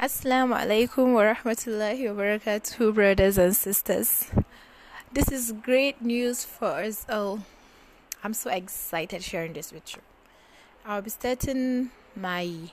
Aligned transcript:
Assalamu 0.00 0.56
alaikum 0.56 1.12
wa 1.12 1.34
rahmatullahi 1.34 2.08
wa 2.08 2.22
barakatuh, 2.22 2.94
brothers 2.94 3.36
and 3.36 3.54
sisters. 3.54 4.30
This 5.12 5.30
is 5.30 5.52
great 5.52 6.00
news 6.00 6.42
for 6.42 6.80
us 6.80 7.04
all. 7.06 7.40
I'm 8.24 8.32
so 8.32 8.48
excited 8.48 9.22
sharing 9.22 9.52
this 9.52 9.72
with 9.72 9.94
you. 9.94 10.00
I'll 10.86 11.02
be 11.02 11.10
starting 11.10 11.90
my 12.16 12.72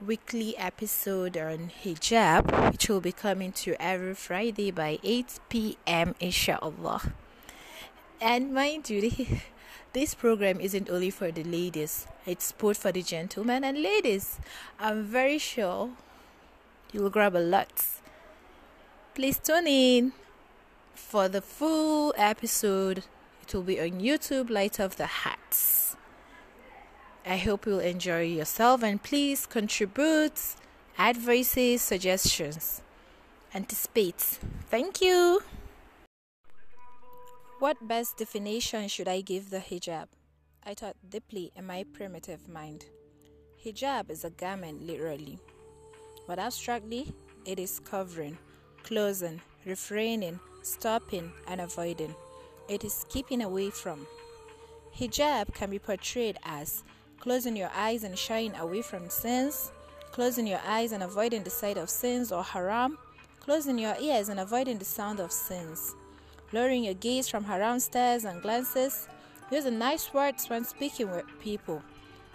weekly 0.00 0.56
episode 0.56 1.36
on 1.36 1.70
hijab, 1.84 2.70
which 2.72 2.88
will 2.88 3.02
be 3.02 3.12
coming 3.12 3.52
to 3.60 3.72
you 3.72 3.76
every 3.78 4.14
Friday 4.14 4.70
by 4.70 4.98
8 5.04 5.40
p.m. 5.50 6.14
inshallah. 6.18 7.12
And 8.22 8.54
mind 8.54 8.88
you, 8.88 9.12
this 9.92 10.14
program 10.14 10.60
isn't 10.60 10.88
only 10.88 11.10
for 11.10 11.30
the 11.30 11.44
ladies, 11.44 12.06
it's 12.24 12.52
both 12.52 12.78
for 12.78 12.90
the 12.90 13.02
gentlemen 13.02 13.64
and 13.64 13.82
ladies. 13.82 14.40
I'm 14.80 15.04
very 15.04 15.36
sure 15.36 15.90
you 16.94 17.02
will 17.02 17.10
grab 17.10 17.34
a 17.34 17.38
lot. 17.38 17.84
Please 19.14 19.38
tune 19.38 19.66
in 19.66 20.12
for 20.94 21.28
the 21.28 21.42
full 21.42 22.14
episode. 22.16 23.02
It 23.42 23.52
will 23.52 23.62
be 23.62 23.80
on 23.80 24.00
YouTube, 24.00 24.48
Light 24.48 24.78
of 24.78 24.96
the 24.96 25.06
Hats. 25.06 25.96
I 27.26 27.36
hope 27.36 27.66
you'll 27.66 27.80
enjoy 27.80 28.22
yourself 28.22 28.84
and 28.84 29.02
please 29.02 29.44
contribute 29.44 30.40
advices, 30.96 31.82
suggestions. 31.82 32.80
Anticipate. 33.52 34.38
Thank 34.70 35.00
you. 35.00 35.40
What 37.58 37.88
best 37.88 38.18
definition 38.18 38.86
should 38.86 39.08
I 39.08 39.20
give 39.20 39.50
the 39.50 39.58
hijab? 39.58 40.06
I 40.64 40.74
thought 40.74 40.96
deeply 41.08 41.50
in 41.56 41.66
my 41.66 41.84
primitive 41.92 42.48
mind. 42.48 42.86
Hijab 43.64 44.10
is 44.10 44.24
a 44.24 44.30
garment, 44.30 44.86
literally 44.86 45.40
but 46.26 46.38
abstractly, 46.38 47.12
it 47.44 47.58
is 47.58 47.80
covering, 47.80 48.38
closing, 48.82 49.40
refraining, 49.64 50.40
stopping, 50.62 51.32
and 51.46 51.60
avoiding. 51.60 52.14
It 52.68 52.84
is 52.84 53.04
keeping 53.08 53.42
away 53.42 53.70
from. 53.70 54.06
Hijab 54.96 55.52
can 55.54 55.70
be 55.70 55.78
portrayed 55.78 56.38
as 56.44 56.84
closing 57.20 57.56
your 57.56 57.70
eyes 57.74 58.04
and 58.04 58.18
shying 58.18 58.54
away 58.56 58.82
from 58.82 59.08
sins, 59.10 59.72
closing 60.12 60.46
your 60.46 60.60
eyes 60.66 60.92
and 60.92 61.02
avoiding 61.02 61.42
the 61.42 61.50
sight 61.50 61.76
of 61.76 61.90
sins 61.90 62.30
or 62.30 62.42
haram, 62.42 62.98
closing 63.40 63.78
your 63.78 63.96
ears 64.00 64.28
and 64.28 64.38
avoiding 64.38 64.78
the 64.78 64.84
sound 64.84 65.20
of 65.20 65.32
sins, 65.32 65.94
lowering 66.52 66.84
your 66.84 66.94
gaze 66.94 67.28
from 67.28 67.44
haram 67.44 67.80
stares 67.80 68.24
and 68.24 68.40
glances, 68.40 69.08
using 69.50 69.78
nice 69.78 70.14
words 70.14 70.48
when 70.48 70.64
speaking 70.64 71.10
with 71.10 71.24
people, 71.40 71.82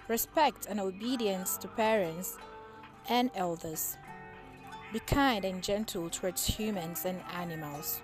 respect 0.08 0.66
and 0.70 0.80
obedience 0.80 1.58
to 1.58 1.68
parents, 1.70 2.38
and 3.08 3.32
elders. 3.36 3.98
Be 4.92 5.00
kind 5.00 5.46
and 5.46 5.64
gentle 5.64 6.10
towards 6.10 6.46
humans 6.46 7.06
and 7.06 7.22
animals. 7.34 8.02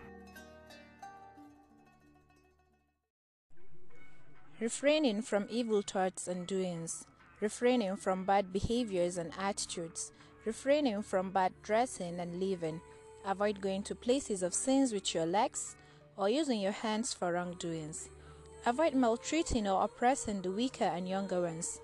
Refraining 4.60 5.22
from 5.22 5.48
evil 5.50 5.82
thoughts 5.82 6.28
and 6.28 6.48
doings, 6.48 7.06
refraining 7.42 7.98
from 7.98 8.24
bad 8.24 8.54
behaviors 8.54 9.18
and 9.18 9.34
attitudes, 9.38 10.12
refraining 10.46 11.02
from 11.02 11.32
bad 11.32 11.52
dressing 11.62 12.20
and 12.20 12.40
living. 12.40 12.80
Avoid 13.26 13.60
going 13.60 13.84
to 13.84 13.96
places 13.96 14.44
of 14.44 14.54
sins 14.54 14.94
with 14.94 15.14
your 15.14 15.26
legs 15.26 15.76
or 16.16 16.30
using 16.30 16.62
your 16.62 16.72
hands 16.72 17.14
for 17.14 17.34
wrongdoings. 17.34 18.10
Avoid 18.66 18.94
maltreating 18.94 19.68
or 19.68 19.84
oppressing 19.84 20.42
the 20.42 20.52
weaker 20.52 20.86
and 20.86 21.10
younger 21.10 21.42
ones. 21.42 21.82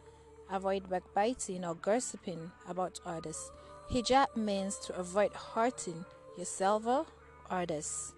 Avoid 0.51 0.89
backbiting 0.89 1.63
or 1.63 1.75
gossiping 1.75 2.51
about 2.67 2.99
others. 3.05 3.51
Hijab 3.91 4.35
means 4.35 4.77
to 4.79 4.95
avoid 4.95 5.33
hurting 5.33 6.05
yourself 6.37 6.85
or 6.85 7.05
others. 7.49 8.13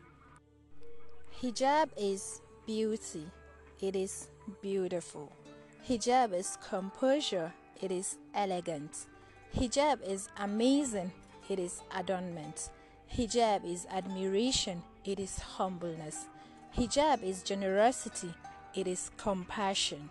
Hijab 1.42 1.90
is 1.98 2.42
beauty. 2.66 3.26
It 3.82 3.96
is 3.96 4.30
beautiful. 4.62 5.32
Hijab 5.88 6.34
is 6.34 6.58
composure. 6.68 7.54
It 7.82 7.92
is 7.92 8.18
elegant. 8.34 9.08
Hijab 9.56 10.02
is 10.08 10.30
amazing. 10.38 11.12
It 11.50 11.60
is 11.60 11.82
adornment. 11.96 12.70
Hijab 13.14 13.66
is 13.70 13.86
admiration. 13.92 14.82
It 15.06 15.20
is 15.20 15.38
humbleness. 15.38 16.28
Hijab 16.78 17.22
is 17.22 17.44
generosity. 17.44 18.34
It 18.74 18.88
is 18.88 19.12
compassion. 19.18 20.10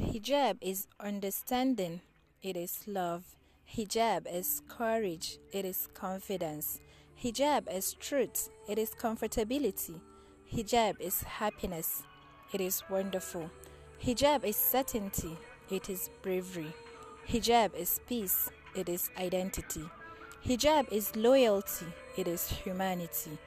Hijab 0.00 0.56
is 0.62 0.88
understanding, 0.98 2.00
it 2.42 2.56
is 2.56 2.84
love. 2.86 3.36
Hijab 3.76 4.26
is 4.32 4.62
courage, 4.66 5.38
it 5.52 5.66
is 5.66 5.88
confidence. 5.92 6.80
Hijab 7.22 7.72
is 7.72 7.92
truth, 8.00 8.48
it 8.66 8.78
is 8.78 8.90
comfortability. 8.90 10.00
Hijab 10.52 10.98
is 11.00 11.22
happiness, 11.22 12.02
it 12.52 12.62
is 12.62 12.82
wonderful. 12.88 13.50
Hijab 14.02 14.42
is 14.42 14.56
certainty, 14.56 15.36
it 15.70 15.90
is 15.90 16.08
bravery. 16.22 16.72
Hijab 17.28 17.74
is 17.76 18.00
peace, 18.08 18.48
it 18.74 18.88
is 18.88 19.10
identity. 19.18 19.84
Hijab 20.46 20.90
is 20.90 21.14
loyalty, 21.14 21.86
it 22.16 22.26
is 22.26 22.48
humanity. 22.48 23.38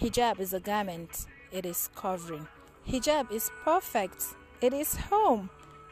Hijab 0.00 0.40
is 0.40 0.54
a 0.54 0.60
garment, 0.60 1.26
it 1.52 1.66
is 1.66 1.90
covering. 1.94 2.48
Hijab 2.88 3.30
is 3.30 3.50
perfect, 3.64 4.24
it 4.62 4.72
is 4.72 4.96
home. 4.96 5.50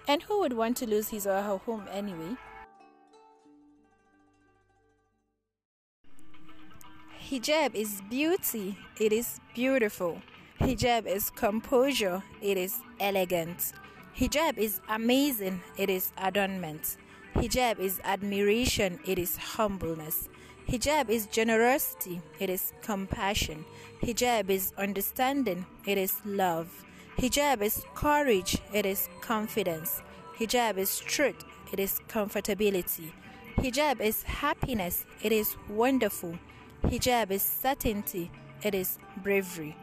And 0.09 0.22
who 0.22 0.41
would 0.41 0.53
want 0.53 0.77
to 0.78 0.87
lose 0.87 1.09
his 1.09 1.27
or 1.27 1.43
her 1.43 1.56
home 1.56 1.87
anyway? 1.91 2.37
Hijab 7.28 7.75
is 7.75 8.03
beauty, 8.09 8.78
it 9.00 9.12
is 9.12 9.41
beautiful. 9.53 10.22
Hijab 10.61 11.06
is 11.06 11.28
composure, 11.31 12.22
it 12.41 12.56
is 12.56 12.78
elegant. 13.00 13.72
Hijab 14.16 14.56
is 14.59 14.81
amazing, 14.89 15.61
it 15.77 15.91
is 15.91 16.12
adornment. 16.19 16.97
Hijab 17.34 17.81
is 17.81 18.00
admiration, 18.05 19.00
it 19.05 19.19
is 19.19 19.37
humbleness. 19.37 20.28
Hijab 20.69 21.11
is 21.11 21.27
generosity, 21.27 22.22
it 22.39 22.49
is 22.49 22.72
compassion. 22.81 23.65
Hijab 24.03 24.49
is 24.49 24.72
understanding, 24.78 25.66
it 25.84 25.99
is 25.99 26.15
love. 26.25 26.86
Hijab 27.19 27.62
is 27.62 27.82
courage, 27.94 28.59
it 28.75 28.84
is 28.84 29.09
confidence. 29.22 30.03
Hijab 30.38 30.77
is 30.77 30.99
truth, 30.99 31.44
it 31.72 31.81
is 31.81 31.99
comfortability. 32.09 33.10
Hijab 33.56 34.03
is 34.03 34.22
happiness, 34.25 35.06
it 35.22 35.32
is 35.32 35.56
wonderful. 35.71 36.38
Hijab 36.84 37.31
is 37.31 37.43
certainty, 37.43 38.31
it 38.62 38.75
is 38.75 38.99
bravery. 39.22 39.75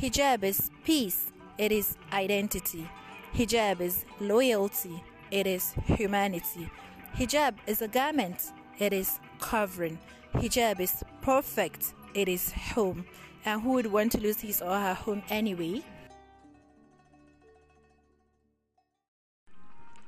Hijab 0.00 0.42
is 0.42 0.68
peace, 0.82 1.30
it 1.58 1.70
is 1.70 1.96
identity. 2.12 2.90
Hijab 3.36 3.80
is 3.80 4.04
loyalty, 4.20 5.00
it 5.30 5.46
is 5.46 5.72
humanity. 5.84 6.68
Hijab 7.16 7.54
is 7.68 7.82
a 7.82 7.88
garment, 7.88 8.52
it 8.80 8.92
is 8.92 9.20
covering. 9.38 9.96
Hijab 10.34 10.80
is 10.80 11.04
perfect, 11.22 11.94
it 12.14 12.28
is 12.28 12.50
home. 12.50 13.04
And 13.44 13.62
who 13.62 13.74
would 13.74 13.86
want 13.86 14.10
to 14.12 14.20
lose 14.20 14.40
his 14.40 14.60
or 14.60 14.76
her 14.76 14.94
home 14.94 15.22
anyway? 15.30 15.84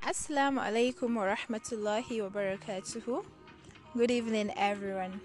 Assalamu 0.04 0.58
alaikum 0.60 1.14
wa 1.14 1.32
rahmatullahi 1.32 2.22
wa 2.22 2.28
barakatuhu. 2.28 3.24
Good 3.96 4.10
evening, 4.10 4.52
everyone. 4.56 5.20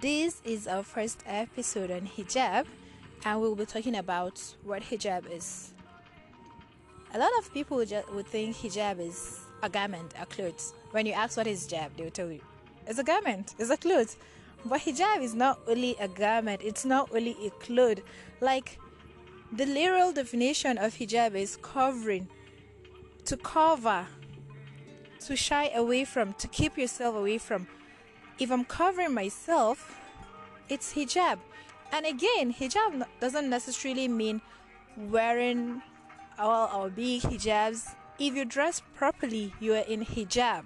This 0.00 0.40
is 0.42 0.66
our 0.66 0.82
first 0.82 1.22
episode 1.26 1.90
on 1.90 2.08
hijab, 2.16 2.64
and 3.26 3.40
we'll 3.42 3.54
be 3.54 3.66
talking 3.66 3.96
about 3.96 4.42
what 4.64 4.80
hijab 4.80 5.30
is. 5.30 5.74
A 7.12 7.18
lot 7.18 7.30
of 7.40 7.52
people 7.52 7.76
would 7.76 8.26
think 8.26 8.56
hijab 8.56 8.98
is 8.98 9.40
a 9.62 9.68
garment, 9.68 10.14
a 10.18 10.24
clothes. 10.24 10.72
When 10.92 11.04
you 11.04 11.12
ask 11.12 11.36
what 11.36 11.46
is 11.46 11.68
hijab, 11.68 11.90
they 11.98 12.04
will 12.04 12.10
tell 12.10 12.32
you 12.32 12.40
it's 12.86 12.98
a 12.98 13.04
garment, 13.04 13.54
it's 13.58 13.68
a 13.68 13.76
clothes. 13.76 14.16
But 14.64 14.80
hijab 14.80 15.20
is 15.20 15.34
not 15.34 15.60
only 15.68 15.94
a 16.00 16.08
garment, 16.08 16.62
it's 16.64 16.86
not 16.86 17.10
only 17.14 17.36
a 17.44 17.50
cloth. 17.50 18.00
Like 18.40 18.78
the 19.52 19.66
literal 19.66 20.10
definition 20.10 20.78
of 20.78 20.94
hijab 20.94 21.34
is 21.34 21.58
covering 21.60 22.28
to 23.24 23.36
cover, 23.36 24.06
to 25.20 25.36
shy 25.36 25.68
away 25.74 26.04
from, 26.04 26.32
to 26.34 26.48
keep 26.48 26.76
yourself 26.76 27.14
away 27.16 27.38
from. 27.38 27.66
If 28.38 28.50
I'm 28.50 28.64
covering 28.64 29.14
myself, 29.14 30.00
it's 30.68 30.94
hijab. 30.94 31.38
And 31.92 32.06
again, 32.06 32.52
hijab 32.52 33.04
doesn't 33.20 33.48
necessarily 33.48 34.08
mean 34.08 34.40
wearing 34.96 35.82
all 36.38 36.68
our 36.68 36.88
big 36.88 37.22
hijabs. 37.22 37.94
If 38.18 38.34
you 38.34 38.44
dress 38.44 38.82
properly, 38.94 39.52
you 39.60 39.74
are 39.74 39.84
in 39.88 40.04
hijab. 40.04 40.64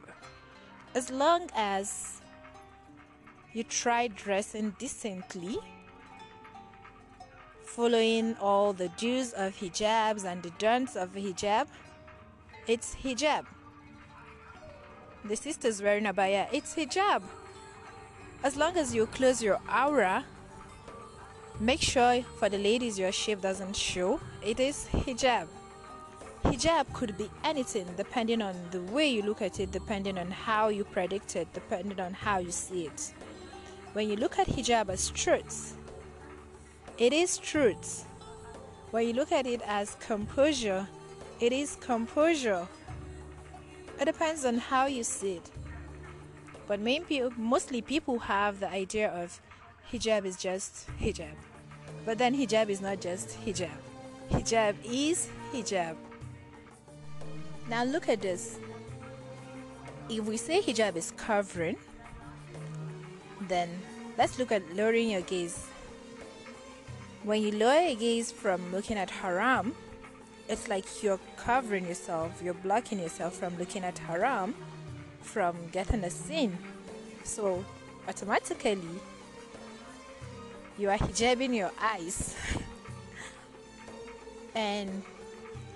As 0.94 1.10
long 1.10 1.50
as 1.54 2.20
you 3.52 3.64
try 3.64 4.08
dressing 4.08 4.74
decently, 4.78 5.58
following 7.64 8.36
all 8.40 8.72
the 8.72 8.88
dues 8.90 9.32
of 9.32 9.54
hijabs 9.56 10.24
and 10.24 10.42
the 10.42 10.50
don'ts 10.58 10.96
of 10.96 11.12
hijab, 11.12 11.66
it's 12.66 12.96
hijab. 12.96 13.44
the 15.24 15.36
sister's 15.36 15.80
wearing 15.82 16.04
abaya, 16.04 16.48
it's 16.52 16.74
hijab. 16.74 17.22
As 18.42 18.56
long 18.56 18.76
as 18.76 18.94
you 18.94 19.06
close 19.06 19.42
your 19.42 19.60
aura, 19.72 20.24
make 21.60 21.80
sure 21.80 22.22
for 22.38 22.48
the 22.48 22.58
ladies 22.58 22.98
your 22.98 23.12
shape 23.12 23.40
doesn't 23.40 23.76
show, 23.76 24.20
it 24.42 24.58
is 24.58 24.88
hijab. 24.92 25.46
Hijab 26.44 26.92
could 26.92 27.16
be 27.16 27.30
anything 27.44 27.86
depending 27.96 28.42
on 28.42 28.54
the 28.70 28.82
way 28.82 29.08
you 29.08 29.22
look 29.22 29.42
at 29.42 29.58
it, 29.60 29.70
depending 29.70 30.18
on 30.18 30.30
how 30.30 30.68
you 30.68 30.84
predict 30.84 31.36
it, 31.36 31.48
depending 31.54 32.00
on 32.00 32.12
how 32.12 32.38
you 32.38 32.50
see 32.50 32.86
it. 32.86 33.12
When 33.92 34.08
you 34.08 34.16
look 34.16 34.38
at 34.38 34.46
hijab 34.48 34.88
as 34.88 35.10
truth, 35.10 35.76
it 36.98 37.12
is 37.12 37.38
truth. 37.38 38.04
When 38.90 39.06
you 39.06 39.12
look 39.12 39.32
at 39.32 39.46
it 39.46 39.60
as 39.66 39.96
composure, 40.00 40.86
it 41.40 41.52
is 41.52 41.76
composure. 41.80 42.66
It 44.00 44.04
depends 44.04 44.44
on 44.44 44.58
how 44.58 44.86
you 44.86 45.02
see 45.02 45.36
it. 45.36 45.50
But 46.66 46.80
main 46.80 47.04
people, 47.04 47.32
mostly 47.36 47.80
people 47.80 48.18
have 48.18 48.60
the 48.60 48.68
idea 48.68 49.10
of 49.10 49.40
hijab 49.92 50.24
is 50.24 50.36
just 50.36 50.88
hijab. 51.00 51.34
But 52.04 52.18
then 52.18 52.34
hijab 52.34 52.68
is 52.68 52.80
not 52.80 53.00
just 53.00 53.38
hijab. 53.44 53.70
Hijab 54.30 54.74
is 54.84 55.28
hijab. 55.52 55.96
Now 57.68 57.84
look 57.84 58.08
at 58.08 58.20
this. 58.20 58.58
If 60.08 60.24
we 60.24 60.36
say 60.36 60.60
hijab 60.62 60.96
is 60.96 61.12
covering, 61.12 61.76
then 63.48 63.68
let's 64.16 64.38
look 64.38 64.52
at 64.52 64.62
lowering 64.74 65.10
your 65.10 65.22
gaze. 65.22 65.66
When 67.22 67.42
you 67.42 67.52
lower 67.52 67.80
your 67.80 67.96
gaze 67.96 68.30
from 68.30 68.72
looking 68.72 68.96
at 68.96 69.10
haram, 69.10 69.74
it's 70.48 70.68
like 70.68 71.02
you're 71.02 71.20
covering 71.36 71.86
yourself, 71.86 72.40
you're 72.42 72.54
blocking 72.54 72.98
yourself 72.98 73.34
from 73.34 73.56
looking 73.58 73.84
at 73.84 73.98
haram, 73.98 74.54
from 75.22 75.56
getting 75.72 76.04
a 76.04 76.10
sin. 76.10 76.56
So 77.24 77.64
automatically, 78.08 78.78
you 80.78 80.90
are 80.90 80.98
hijabing 80.98 81.54
your 81.54 81.72
eyes 81.80 82.36
and 84.54 85.02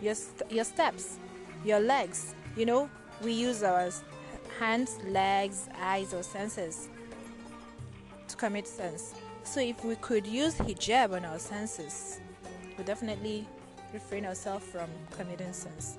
your, 0.01 0.15
st- 0.15 0.51
your 0.53 0.65
steps 0.65 1.19
your 1.65 1.81
legs. 1.81 2.35
You 2.57 2.67
know, 2.67 2.91
we 3.23 3.33
use 3.33 3.63
our 3.63 3.91
hands, 4.59 4.99
legs, 5.07 5.69
eyes, 5.81 6.15
or 6.15 6.23
senses 6.23 6.89
to 8.29 8.37
commit 8.37 8.67
sins. 8.67 9.15
So 9.45 9.61
if 9.61 9.85
we 9.85 9.97
could 9.97 10.27
use 10.27 10.55
hijab 10.55 11.13
on 11.15 11.25
our 11.25 11.39
senses, 11.39 12.21
we 12.77 12.85
definitely 12.85 13.47
refrain 13.93 14.27
ourselves 14.27 14.65
from 14.67 14.89
committing 15.11 15.53
sins. 15.53 15.99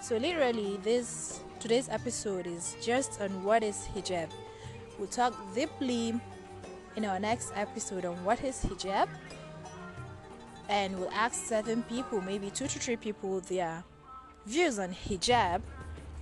So 0.00 0.16
literally, 0.16 0.78
this 0.82 1.40
today's 1.60 1.88
episode 1.88 2.46
is 2.46 2.76
just 2.82 3.20
on 3.20 3.44
what 3.44 3.62
is 3.62 3.86
hijab. 3.94 4.28
We'll 4.98 5.08
talk 5.08 5.34
deeply 5.54 6.14
in 6.96 7.04
our 7.04 7.18
next 7.18 7.52
episode 7.54 8.04
on 8.04 8.22
what 8.24 8.42
is 8.42 8.64
hijab, 8.64 9.08
and 10.68 10.98
we'll 10.98 11.10
ask 11.10 11.44
seven 11.44 11.82
people, 11.84 12.20
maybe 12.20 12.50
two 12.50 12.66
to 12.66 12.78
three 12.78 12.96
people, 12.96 13.40
their 13.40 13.84
views 14.46 14.78
on 14.78 14.90
hijab 14.90 15.62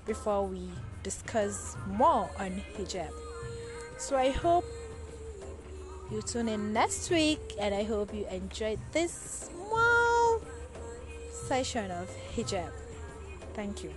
before 0.06 0.46
we 0.46 0.69
discuss 1.02 1.76
more 1.87 2.28
on 2.38 2.62
hijab. 2.76 3.11
So 3.99 4.16
I 4.16 4.31
hope 4.31 4.64
you 6.11 6.23
tune 6.23 6.49
in 6.49 6.73
next 6.73 7.11
week 7.11 7.40
and 7.58 7.75
I 7.75 7.84
hope 7.84 8.12
you 8.12 8.26
enjoyed 8.26 8.81
this 8.93 9.50
session 11.50 11.91
of 11.91 12.08
hijab. 12.37 12.70
Thank 13.55 13.82
you. 13.82 13.93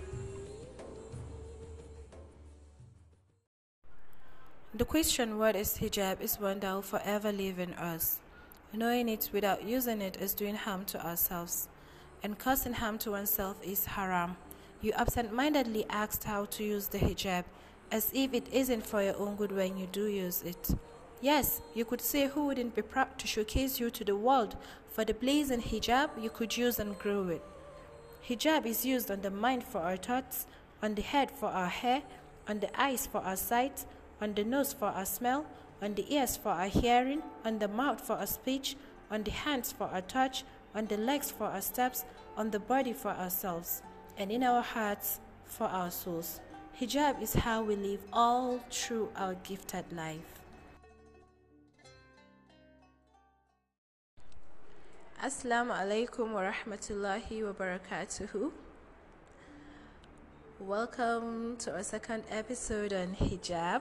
The 4.74 4.84
question, 4.84 5.38
what 5.38 5.54
is 5.54 5.78
hijab, 5.78 6.20
is 6.20 6.40
one 6.40 6.58
that 6.58 6.72
will 6.72 6.82
forever 6.82 7.30
live 7.30 7.60
in 7.60 7.74
us. 7.74 8.18
Knowing 8.72 9.08
it 9.08 9.30
without 9.32 9.62
using 9.62 10.00
it 10.02 10.16
is 10.20 10.34
doing 10.34 10.56
harm 10.56 10.84
to 10.86 11.06
ourselves 11.06 11.68
and 12.24 12.36
causing 12.36 12.72
harm 12.72 12.98
to 12.98 13.12
oneself 13.12 13.56
is 13.62 13.86
haram. 13.86 14.36
You 14.80 14.90
absent 14.96 15.32
mindedly 15.32 15.86
asked 15.88 16.24
how 16.24 16.46
to 16.46 16.64
use 16.64 16.88
the 16.88 16.98
hijab, 16.98 17.44
as 17.92 18.10
if 18.12 18.34
it 18.34 18.48
isn't 18.50 18.84
for 18.84 19.00
your 19.00 19.16
own 19.16 19.36
good 19.36 19.52
when 19.52 19.76
you 19.76 19.86
do 19.92 20.06
use 20.06 20.42
it. 20.42 20.74
Yes, 21.24 21.62
you 21.72 21.86
could 21.86 22.02
say 22.02 22.26
who 22.26 22.44
wouldn't 22.44 22.74
be 22.74 22.82
proud 22.82 23.18
to 23.18 23.26
showcase 23.26 23.80
you 23.80 23.88
to 23.88 24.04
the 24.04 24.14
world 24.14 24.58
for 24.92 25.06
the 25.06 25.14
blazing 25.14 25.62
hijab 25.62 26.10
you 26.22 26.28
could 26.28 26.54
use 26.54 26.78
and 26.78 26.98
grow 26.98 27.28
it. 27.28 27.42
Hijab 28.28 28.66
is 28.66 28.84
used 28.84 29.10
on 29.10 29.22
the 29.22 29.30
mind 29.30 29.64
for 29.64 29.78
our 29.78 29.96
thoughts, 29.96 30.46
on 30.82 30.94
the 30.94 31.00
head 31.00 31.30
for 31.30 31.48
our 31.48 31.68
hair, 31.68 32.02
on 32.46 32.60
the 32.60 32.68
eyes 32.78 33.06
for 33.06 33.22
our 33.22 33.36
sight, 33.36 33.86
on 34.20 34.34
the 34.34 34.44
nose 34.44 34.74
for 34.74 34.88
our 34.88 35.06
smell, 35.06 35.46
on 35.80 35.94
the 35.94 36.04
ears 36.14 36.36
for 36.36 36.50
our 36.50 36.68
hearing, 36.68 37.22
on 37.42 37.58
the 37.58 37.68
mouth 37.68 38.02
for 38.02 38.16
our 38.16 38.26
speech, 38.26 38.76
on 39.10 39.22
the 39.22 39.30
hands 39.30 39.72
for 39.72 39.84
our 39.84 40.02
touch, 40.02 40.44
on 40.74 40.84
the 40.88 40.98
legs 40.98 41.30
for 41.30 41.44
our 41.44 41.62
steps, 41.62 42.04
on 42.36 42.50
the 42.50 42.60
body 42.60 42.92
for 42.92 43.12
ourselves, 43.12 43.80
and 44.18 44.30
in 44.30 44.42
our 44.42 44.60
hearts 44.60 45.20
for 45.46 45.68
our 45.68 45.90
souls. 45.90 46.42
Hijab 46.78 47.22
is 47.22 47.32
how 47.32 47.62
we 47.62 47.76
live 47.76 48.04
all 48.12 48.60
through 48.70 49.08
our 49.16 49.32
gifted 49.36 49.90
life. 49.90 50.43
Assalamu 55.24 55.72
alaikum 55.72 56.32
wa 56.32 56.42
rahmatullahi 56.42 57.46
wa 57.46 57.52
barakatuhu. 57.54 58.52
Welcome 60.60 61.56
to 61.60 61.72
our 61.72 61.82
second 61.82 62.24
episode 62.30 62.92
on 62.92 63.16
hijab. 63.18 63.80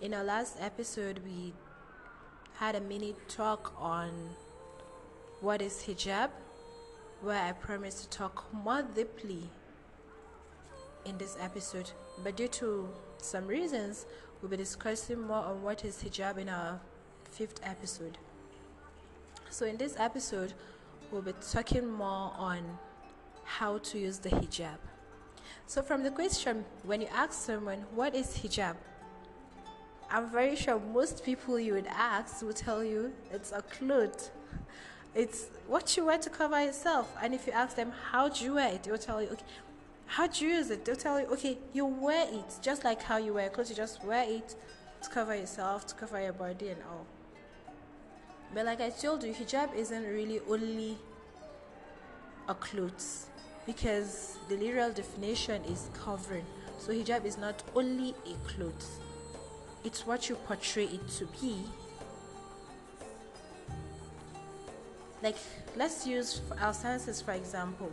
In 0.00 0.12
our 0.12 0.24
last 0.24 0.56
episode, 0.58 1.20
we 1.24 1.52
had 2.54 2.74
a 2.74 2.80
mini 2.80 3.14
talk 3.28 3.72
on 3.78 4.10
what 5.40 5.62
is 5.62 5.84
hijab, 5.86 6.30
where 7.22 7.40
I 7.40 7.52
promise 7.52 8.02
to 8.02 8.08
talk 8.08 8.52
more 8.52 8.82
deeply 8.82 9.48
in 11.04 11.18
this 11.18 11.36
episode. 11.40 11.92
But 12.24 12.36
due 12.36 12.48
to 12.48 12.88
some 13.18 13.46
reasons, 13.46 14.06
we'll 14.42 14.50
be 14.50 14.56
discussing 14.56 15.20
more 15.20 15.44
on 15.44 15.62
what 15.62 15.84
is 15.84 16.02
hijab 16.02 16.36
in 16.36 16.48
our 16.48 16.80
fifth 17.30 17.60
episode. 17.62 18.18
So, 19.50 19.66
in 19.66 19.76
this 19.76 19.96
episode, 19.98 20.54
we'll 21.10 21.22
be 21.22 21.34
talking 21.52 21.90
more 21.90 22.32
on 22.36 22.60
how 23.44 23.78
to 23.78 23.98
use 23.98 24.18
the 24.18 24.30
hijab. 24.30 24.78
So, 25.66 25.82
from 25.82 26.02
the 26.02 26.10
question, 26.10 26.64
when 26.84 27.00
you 27.00 27.08
ask 27.12 27.32
someone, 27.32 27.84
What 27.94 28.14
is 28.14 28.28
hijab? 28.38 28.76
I'm 30.10 30.30
very 30.30 30.56
sure 30.56 30.80
most 30.80 31.24
people 31.24 31.58
you 31.58 31.74
would 31.74 31.86
ask 31.88 32.42
will 32.42 32.52
tell 32.52 32.82
you 32.82 33.12
it's 33.32 33.52
a 33.52 33.62
cloth 33.62 34.30
it's 35.14 35.46
what 35.66 35.96
you 35.96 36.04
wear 36.04 36.18
to 36.18 36.30
cover 36.30 36.62
yourself. 36.62 37.12
And 37.22 37.34
if 37.34 37.46
you 37.46 37.52
ask 37.52 37.76
them, 37.76 37.92
how 38.10 38.28
do 38.28 38.44
you 38.44 38.54
wear 38.54 38.74
it? 38.74 38.84
They'll 38.84 38.98
tell 38.98 39.20
you, 39.20 39.28
okay, 39.30 39.44
how 40.06 40.26
do 40.26 40.44
you 40.44 40.54
use 40.54 40.70
it? 40.70 40.84
They'll 40.84 40.96
tell 40.96 41.20
you, 41.20 41.26
okay, 41.28 41.58
you 41.72 41.86
wear 41.86 42.26
it 42.32 42.58
just 42.62 42.84
like 42.84 43.02
how 43.02 43.16
you 43.16 43.34
wear 43.34 43.48
clothes. 43.48 43.70
You 43.70 43.76
just 43.76 44.04
wear 44.04 44.24
it 44.28 44.54
to 45.02 45.10
cover 45.10 45.34
yourself, 45.34 45.86
to 45.88 45.94
cover 45.94 46.20
your 46.20 46.32
body 46.32 46.68
and 46.68 46.82
all. 46.90 47.06
But 48.54 48.66
like 48.66 48.80
I 48.80 48.90
told 48.90 49.22
you, 49.22 49.32
hijab 49.32 49.74
isn't 49.74 50.04
really 50.04 50.40
only 50.48 50.98
a 52.48 52.54
clothes 52.54 53.26
because 53.66 54.36
the 54.48 54.56
literal 54.56 54.90
definition 54.90 55.64
is 55.64 55.88
covering. 55.94 56.46
So 56.78 56.92
hijab 56.92 57.24
is 57.24 57.38
not 57.38 57.62
only 57.74 58.14
a 58.26 58.48
clothes. 58.48 58.98
It's 59.84 60.06
what 60.06 60.28
you 60.28 60.34
portray 60.34 60.84
it 60.84 61.08
to 61.18 61.26
be 61.40 61.56
like 65.22 65.36
let's 65.76 66.06
use 66.06 66.40
our 66.60 66.72
senses 66.72 67.20
for 67.20 67.32
example 67.32 67.92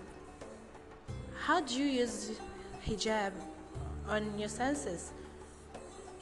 how 1.39 1.59
do 1.61 1.75
you 1.75 1.85
use 1.85 2.31
hijab 2.85 3.31
on 4.07 4.37
your 4.39 4.49
senses 4.49 5.11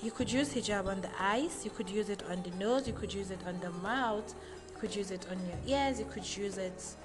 you 0.02 0.12
could 0.12 0.32
use 0.32 0.54
hijab 0.54 0.86
on 0.88 1.02
the 1.02 1.10
eyes 1.20 1.64
you 1.64 1.72
could 1.72 1.90
use 1.90 2.10
it 2.10 2.24
on 2.30 2.44
the 2.44 2.52
nose 2.52 2.88
you 2.88 2.94
could 2.94 3.14
use 3.14 3.32
it 3.32 3.40
on 3.48 3.60
the 3.62 3.70
mouth 3.70 4.36
you 4.70 4.80
could 4.80 4.96
use 4.96 5.12
it 5.12 5.25
on 5.32 5.38
your 5.48 5.78
ears 5.78 6.00
you 6.00 6.06
could 6.06 6.38
use 6.38 6.58
it 6.58 6.96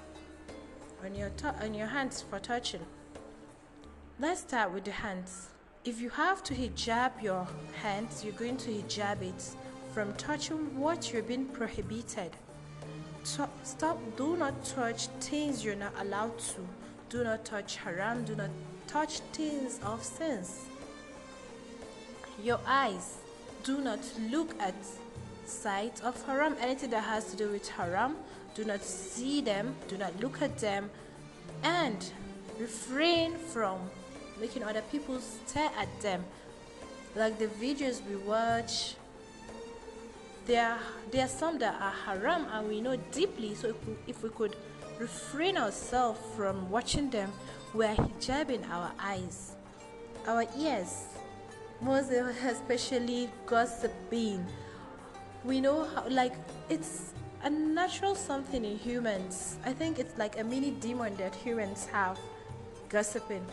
on 1.03 1.15
your 1.15 1.29
to- 1.31 1.55
on 1.63 1.73
your 1.73 1.87
hands 1.87 2.21
for 2.21 2.39
touching. 2.39 2.85
Let's 4.19 4.41
start 4.41 4.71
with 4.71 4.83
the 4.85 4.91
hands. 4.91 5.49
If 5.83 5.99
you 5.99 6.09
have 6.09 6.43
to 6.43 6.53
hijab 6.53 7.21
your 7.23 7.47
hands 7.81 8.23
you're 8.23 8.33
going 8.33 8.57
to 8.57 8.69
hijab 8.69 9.21
it 9.21 9.55
from 9.93 10.13
touching 10.13 10.79
what 10.79 11.11
you're 11.11 11.23
being 11.23 11.45
prohibited. 11.45 12.31
Stop 13.23 13.99
do 14.15 14.37
not 14.37 14.63
touch 14.63 15.07
things 15.19 15.63
you're 15.63 15.75
not 15.75 15.93
allowed 15.99 16.37
to. 16.39 16.67
Do 17.09 17.23
not 17.23 17.45
touch 17.45 17.77
haram 17.77 18.23
do 18.23 18.35
not 18.35 18.49
touch 18.87 19.19
things 19.33 19.79
of 19.83 20.03
sins 20.03 20.70
your 22.43 22.59
eyes 22.65 23.17
do 23.63 23.79
not 23.81 23.99
look 24.29 24.53
at 24.59 24.75
sight 25.45 26.01
of 26.03 26.21
haram. 26.25 26.55
Anything 26.59 26.89
that 26.91 27.03
has 27.03 27.31
to 27.31 27.37
do 27.37 27.49
with 27.49 27.67
haram 27.69 28.15
do 28.55 28.63
not 28.65 28.83
see 28.83 29.41
them 29.41 29.75
do 29.87 29.97
not 29.97 30.19
look 30.19 30.41
at 30.41 30.57
them 30.59 30.89
and 31.63 32.11
refrain 32.59 33.35
from 33.37 33.79
making 34.39 34.63
other 34.63 34.81
people 34.91 35.19
stare 35.19 35.71
at 35.77 36.01
them. 36.01 36.23
Like 37.15 37.37
the 37.39 37.47
videos 37.47 38.01
we 38.09 38.15
watch 38.15 38.95
there 40.47 40.71
are, 40.71 40.79
there 41.11 41.25
are 41.25 41.29
some 41.29 41.59
that 41.59 41.79
are 41.79 41.93
haram 42.05 42.47
and 42.51 42.67
we 42.67 42.81
know 42.81 42.95
deeply. 43.11 43.53
So 43.53 43.67
if 43.69 43.87
we, 43.87 43.93
if 44.07 44.23
we 44.23 44.29
could 44.29 44.55
refrain 45.01 45.57
ourselves 45.57 46.19
from 46.35 46.69
watching 46.69 47.09
them 47.09 47.31
we 47.73 47.85
are 47.85 47.95
hijabing 47.95 48.69
our 48.69 48.91
eyes 48.99 49.53
our 50.27 50.45
ears 50.55 51.05
most 51.81 52.11
especially 52.11 53.29
gossiping 53.45 54.45
we 55.43 55.59
know 55.59 55.85
how 55.85 56.07
like 56.09 56.33
it's 56.69 57.13
a 57.43 57.49
natural 57.49 58.13
something 58.13 58.63
in 58.63 58.77
humans. 58.77 59.57
I 59.65 59.73
think 59.73 59.97
it's 59.97 60.17
like 60.17 60.39
a 60.39 60.43
mini 60.43 60.71
demon 60.71 61.15
that 61.15 61.33
humans 61.33 61.87
have 61.91 62.19
gossiping. 62.89 63.45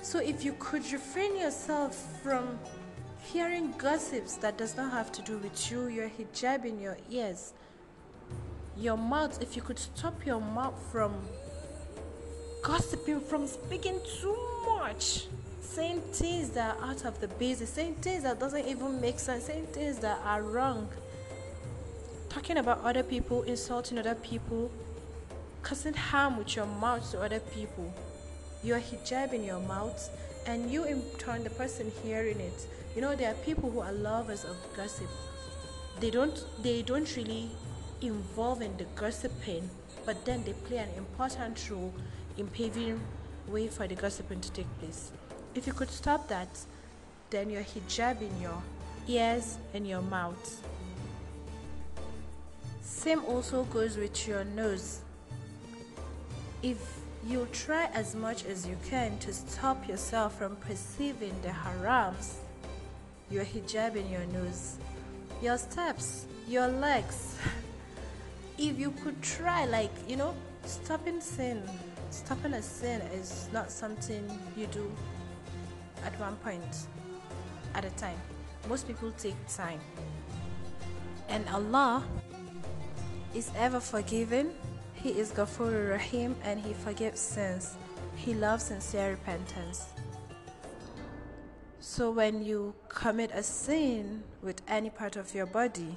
So 0.00 0.18
if 0.20 0.44
you 0.44 0.54
could 0.58 0.90
refrain 0.90 1.36
yourself 1.36 1.94
from 2.22 2.58
hearing 3.20 3.74
gossips 3.76 4.36
that 4.36 4.56
does 4.56 4.76
not 4.76 4.92
have 4.92 5.10
to 5.10 5.22
do 5.22 5.36
with 5.38 5.70
you 5.70 5.88
your 5.88 6.08
hijab 6.08 6.64
in 6.64 6.80
your 6.80 6.96
ears 7.10 7.54
your 8.76 8.96
mouth 8.96 9.42
if 9.42 9.56
you 9.56 9.62
could 9.62 9.78
stop 9.80 10.24
your 10.24 10.40
mouth 10.40 10.80
from 10.92 11.12
gossiping 12.66 13.20
from 13.20 13.46
speaking 13.46 14.00
too 14.20 14.36
much. 14.66 15.26
Saying 15.60 16.00
things 16.12 16.50
that 16.50 16.76
are 16.76 16.90
out 16.90 17.04
of 17.04 17.20
the 17.20 17.28
basics 17.28 17.70
saying 17.70 17.94
things 18.02 18.24
that 18.24 18.40
doesn't 18.40 18.66
even 18.66 19.00
make 19.00 19.20
sense 19.20 19.44
saying 19.44 19.66
things 19.66 20.00
that 20.00 20.18
are 20.24 20.42
wrong. 20.42 20.88
Talking 22.28 22.56
about 22.56 22.80
other 22.82 23.04
people 23.04 23.44
insulting 23.44 23.98
other 23.98 24.16
people 24.16 24.68
causing 25.62 25.94
harm 25.94 26.38
with 26.38 26.56
your 26.56 26.66
mouth 26.66 27.08
to 27.12 27.22
other 27.22 27.38
people. 27.38 27.92
Your 28.64 28.80
hijab 28.80 29.32
in 29.32 29.44
your 29.44 29.60
mouth 29.60 30.10
and 30.48 30.68
you 30.68 30.84
in 30.84 31.02
turn 31.18 31.44
the 31.44 31.50
person 31.50 31.92
hearing 32.02 32.40
it. 32.40 32.66
You 32.96 33.00
know 33.00 33.14
there 33.14 33.30
are 33.30 33.44
people 33.44 33.70
who 33.70 33.78
are 33.78 33.92
lovers 33.92 34.44
of 34.44 34.56
gossip. 34.76 35.10
They 36.00 36.10
don't 36.10 36.44
they 36.64 36.82
don't 36.82 37.16
really 37.16 37.48
involve 38.00 38.60
in 38.60 38.76
the 38.76 38.86
gossiping 38.96 39.70
but 40.04 40.24
then 40.24 40.42
they 40.44 40.52
play 40.52 40.78
an 40.78 40.90
important 40.96 41.70
role 41.70 41.92
in 42.36 42.46
paving 42.48 43.00
way 43.48 43.68
for 43.68 43.86
the 43.86 43.94
gossiping 43.94 44.40
to 44.40 44.50
take 44.52 44.78
place. 44.78 45.12
If 45.54 45.66
you 45.66 45.72
could 45.72 45.90
stop 45.90 46.28
that 46.28 46.48
then 47.30 47.50
your 47.50 47.62
hijab 47.62 48.20
in 48.20 48.40
your 48.40 48.62
ears 49.08 49.58
and 49.74 49.86
your 49.86 50.02
mouth. 50.02 50.62
Same 52.82 53.24
also 53.24 53.64
goes 53.64 53.96
with 53.96 54.28
your 54.28 54.44
nose. 54.44 55.00
If 56.62 56.78
you 57.26 57.48
try 57.52 57.86
as 57.92 58.14
much 58.14 58.44
as 58.44 58.66
you 58.66 58.76
can 58.88 59.18
to 59.18 59.32
stop 59.32 59.88
yourself 59.88 60.38
from 60.38 60.56
perceiving 60.56 61.34
the 61.42 61.48
harams, 61.48 62.36
your 63.30 63.44
hijab 63.44 63.96
in 63.96 64.08
your 64.08 64.24
nose, 64.26 64.76
your 65.42 65.58
steps, 65.58 66.26
your 66.48 66.68
legs. 66.68 67.36
if 68.58 68.78
you 68.78 68.92
could 69.02 69.20
try, 69.20 69.64
like, 69.66 69.90
you 70.08 70.16
know, 70.16 70.34
stopping 70.64 71.20
sin, 71.20 71.62
stopping 72.10 72.54
a 72.54 72.62
sin 72.62 73.00
is 73.14 73.48
not 73.52 73.70
something 73.70 74.26
you 74.56 74.66
do 74.68 74.90
at 76.04 76.18
one 76.20 76.36
point 76.36 76.86
at 77.74 77.84
a 77.84 77.90
time. 77.90 78.18
Most 78.68 78.86
people 78.86 79.12
take 79.18 79.36
time. 79.48 79.80
And 81.28 81.48
Allah 81.48 82.04
is 83.34 83.50
ever 83.56 83.80
forgiving 83.80 84.52
he 85.06 85.20
is 85.20 85.30
Ghafur 85.30 85.90
Rahim 85.90 86.34
and 86.42 86.58
He 86.58 86.72
forgives 86.72 87.20
sins. 87.20 87.76
He 88.16 88.34
loves 88.34 88.64
sincere 88.64 89.10
repentance. 89.10 89.86
So 91.78 92.10
when 92.10 92.42
you 92.42 92.74
commit 92.88 93.30
a 93.32 93.44
sin 93.44 94.24
with 94.42 94.62
any 94.66 94.90
part 94.90 95.14
of 95.14 95.32
your 95.32 95.46
body, 95.46 95.96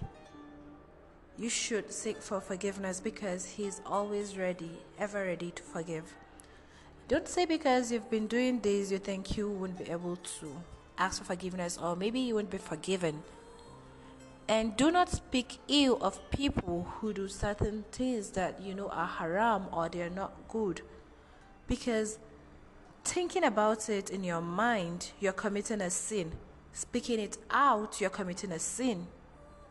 you 1.39 1.49
should 1.49 1.91
seek 1.91 2.21
for 2.21 2.41
forgiveness 2.41 2.99
because 2.99 3.45
He 3.45 3.65
is 3.65 3.79
always 3.85 4.37
ready, 4.37 4.71
ever 4.99 5.23
ready 5.23 5.51
to 5.51 5.63
forgive. 5.63 6.13
Don't 7.07 7.27
say 7.27 7.45
because 7.45 7.91
you've 7.91 8.09
been 8.11 8.27
doing 8.27 8.59
this, 8.59 8.91
you 8.91 8.99
think 8.99 9.37
you 9.37 9.49
won't 9.49 9.77
be 9.77 9.89
able 9.89 10.17
to 10.17 10.53
ask 10.97 11.19
for 11.19 11.23
forgiveness 11.23 11.77
or 11.81 11.95
maybe 11.95 12.19
you 12.19 12.35
won't 12.35 12.49
be 12.49 12.57
forgiven. 12.57 13.23
And 14.49 14.75
do 14.75 14.91
not 14.91 15.09
speak 15.09 15.59
ill 15.69 15.97
of 16.01 16.19
people 16.29 16.87
who 16.95 17.13
do 17.13 17.29
certain 17.29 17.85
things 17.91 18.31
that 18.31 18.61
you 18.61 18.73
know 18.73 18.89
are 18.89 19.07
haram 19.07 19.67
or 19.71 19.87
they're 19.87 20.09
not 20.09 20.33
good. 20.49 20.81
Because 21.67 22.19
thinking 23.05 23.45
about 23.45 23.89
it 23.89 24.09
in 24.09 24.23
your 24.25 24.41
mind, 24.41 25.11
you're 25.21 25.31
committing 25.31 25.81
a 25.81 25.89
sin. 25.89 26.33
Speaking 26.73 27.19
it 27.19 27.37
out, 27.49 28.01
you're 28.01 28.09
committing 28.09 28.51
a 28.51 28.59
sin. 28.59 29.07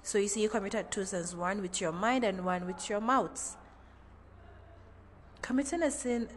So 0.09 0.17
you 0.17 0.27
see, 0.27 0.41
you 0.41 0.49
committed 0.49 0.91
two 0.91 1.05
sins 1.05 1.37
one 1.37 1.61
with 1.61 1.83
your 1.83 1.93
mind 1.93 2.25
and 2.25 2.43
one 2.43 2.67
with 2.67 2.89
your 2.89 2.99
mouth. 2.99 3.59
Committing 5.43 5.83
a 5.83 5.91
sin 5.91 6.31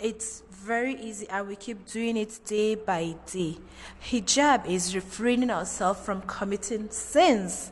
it's 0.00 0.42
very 0.50 1.00
easy 1.00 1.28
and 1.28 1.46
we 1.46 1.54
keep 1.54 1.86
doing 1.86 2.16
it 2.16 2.40
day 2.44 2.74
by 2.74 3.14
day. 3.30 3.58
Hijab 4.02 4.66
is 4.66 4.96
refraining 4.96 5.48
ourselves 5.48 6.00
from 6.00 6.22
committing 6.22 6.90
sins. 6.90 7.70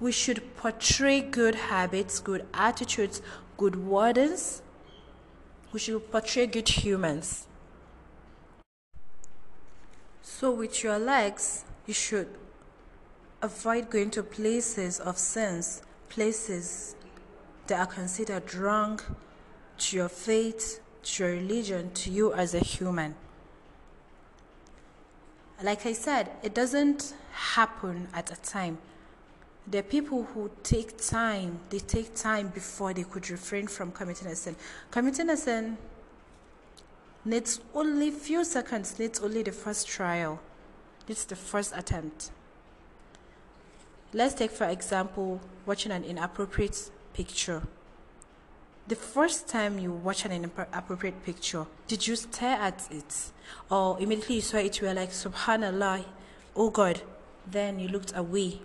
We 0.00 0.10
should 0.10 0.56
portray 0.56 1.20
good 1.20 1.54
habits, 1.54 2.18
good 2.18 2.46
attitudes, 2.52 3.22
good 3.56 3.74
wordings. 3.74 4.60
We 5.72 5.78
should 5.78 6.10
portray 6.10 6.48
good 6.48 6.68
humans. 6.68 7.46
So, 10.20 10.50
with 10.50 10.82
your 10.82 10.98
legs, 10.98 11.64
you 11.86 11.94
should 11.94 12.28
avoid 13.42 13.90
going 13.90 14.10
to 14.10 14.22
places 14.22 15.00
of 15.00 15.18
sins, 15.18 15.82
places 16.08 16.94
that 17.66 17.78
are 17.80 17.86
considered 17.86 18.54
wrong 18.54 19.00
to 19.78 19.96
your 19.96 20.08
faith, 20.08 20.80
to 21.02 21.24
your 21.24 21.32
religion, 21.34 21.90
to 21.92 22.10
you 22.10 22.32
as 22.32 22.54
a 22.54 22.60
human. 22.60 23.14
Like 25.62 25.86
I 25.86 25.92
said, 25.92 26.30
it 26.42 26.54
doesn't 26.54 27.14
happen 27.32 28.08
at 28.12 28.30
a 28.30 28.36
time. 28.36 28.78
There 29.66 29.80
are 29.80 29.82
people 29.82 30.22
who 30.22 30.50
take 30.62 30.96
time, 30.98 31.58
they 31.70 31.78
take 31.80 32.14
time 32.14 32.48
before 32.48 32.94
they 32.94 33.02
could 33.02 33.28
refrain 33.30 33.66
from 33.66 33.90
committing 33.90 34.28
a 34.28 34.36
sin. 34.36 34.54
Committing 34.90 35.28
a 35.30 35.36
sin 35.36 35.76
needs 37.24 37.60
only 37.74 38.10
few 38.10 38.44
seconds, 38.44 38.98
needs 38.98 39.18
only 39.20 39.42
the 39.42 39.50
first 39.52 39.88
trial, 39.88 40.40
needs 41.08 41.24
the 41.24 41.34
first 41.34 41.72
attempt. 41.74 42.30
Let's 44.12 44.34
take, 44.34 44.50
for 44.50 44.66
example, 44.66 45.40
watching 45.66 45.92
an 45.92 46.04
inappropriate 46.04 46.90
picture 47.12 47.62
the 48.88 48.94
first 48.94 49.48
time 49.48 49.78
you 49.78 49.90
watch 49.92 50.24
an 50.24 50.32
inappropriate 50.32 51.24
picture, 51.24 51.66
did 51.88 52.06
you 52.06 52.14
stare 52.14 52.56
at 52.56 52.86
it? 52.90 53.32
Or 53.68 54.00
immediately 54.00 54.36
you 54.36 54.40
saw 54.40 54.58
it, 54.58 54.80
you 54.80 54.86
were 54.86 54.94
like, 54.94 55.10
Subhanallah, 55.10 56.04
oh 56.54 56.70
God. 56.70 57.02
Then 57.50 57.80
you 57.80 57.88
looked 57.88 58.16
away. 58.16 58.60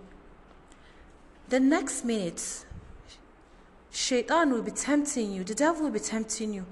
The 1.50 1.60
next 1.60 2.06
minute, 2.06 2.66
Shaitan 3.92 4.52
will 4.52 4.62
be 4.62 4.72
tempting 4.72 5.32
you, 5.32 5.44
the 5.44 5.56
devil 5.56 5.84
will 5.84 5.92
be 5.92 6.00
tempting 6.00 6.54
you. 6.54 6.66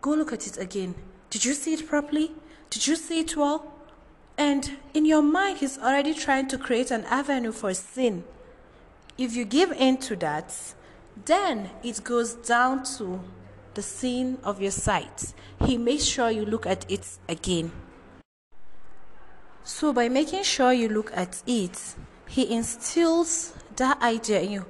Go 0.00 0.10
look 0.10 0.32
at 0.32 0.46
it 0.46 0.58
again. 0.58 0.94
Did 1.30 1.44
you 1.44 1.54
see 1.54 1.74
it 1.74 1.88
properly? 1.88 2.30
Did 2.70 2.86
you 2.86 2.96
see 2.96 3.20
it 3.20 3.36
well? 3.36 3.73
And 4.36 4.78
in 4.92 5.04
your 5.04 5.22
mind, 5.22 5.58
he's 5.58 5.78
already 5.78 6.14
trying 6.14 6.48
to 6.48 6.58
create 6.58 6.90
an 6.90 7.04
avenue 7.04 7.52
for 7.52 7.72
sin. 7.74 8.24
If 9.16 9.36
you 9.36 9.44
give 9.44 9.70
in 9.72 9.98
to 9.98 10.16
that, 10.16 10.52
then 11.24 11.70
it 11.82 12.02
goes 12.02 12.34
down 12.34 12.84
to 12.98 13.20
the 13.74 13.82
sin 13.82 14.38
of 14.42 14.60
your 14.60 14.70
sight. 14.70 15.34
He 15.64 15.78
makes 15.78 16.04
sure 16.04 16.30
you 16.30 16.44
look 16.44 16.66
at 16.66 16.90
it 16.90 17.06
again. 17.28 17.70
So, 19.62 19.92
by 19.92 20.08
making 20.08 20.42
sure 20.42 20.72
you 20.72 20.88
look 20.88 21.10
at 21.16 21.42
it, 21.46 21.94
he 22.28 22.52
instills 22.52 23.54
that 23.76 24.00
idea 24.02 24.40
in 24.40 24.50
you. 24.50 24.66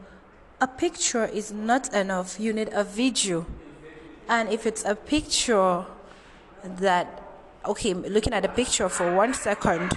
A 0.60 0.68
picture 0.68 1.24
is 1.24 1.52
not 1.52 1.92
enough, 1.92 2.38
you 2.38 2.52
need 2.52 2.70
a 2.72 2.84
video. 2.84 3.44
And 4.28 4.48
if 4.50 4.66
it's 4.66 4.84
a 4.84 4.94
picture 4.94 5.84
that, 6.62 7.23
okay, 7.66 7.94
looking 7.94 8.32
at 8.32 8.42
the 8.42 8.48
picture 8.48 8.88
for 8.88 9.14
one 9.14 9.34
second, 9.34 9.92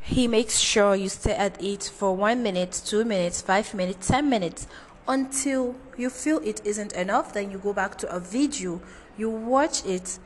he 0.00 0.26
makes 0.26 0.58
sure 0.58 0.94
you 0.94 1.08
stay 1.08 1.34
at 1.34 1.62
it 1.62 1.84
for 1.84 2.16
one 2.16 2.42
minute, 2.42 2.82
two 2.84 3.04
minutes, 3.04 3.40
five 3.40 3.72
minutes, 3.74 4.08
ten 4.08 4.28
minutes 4.28 4.66
until 5.06 5.74
you 5.96 6.10
feel 6.10 6.38
it 6.44 6.60
isn't 6.64 6.92
enough 6.92 7.32
then 7.32 7.50
you 7.50 7.58
go 7.58 7.72
back 7.72 7.96
to 7.98 8.10
a 8.14 8.20
video. 8.20 8.80
You 9.16 9.30
watch 9.30 9.84
it 9.84 10.18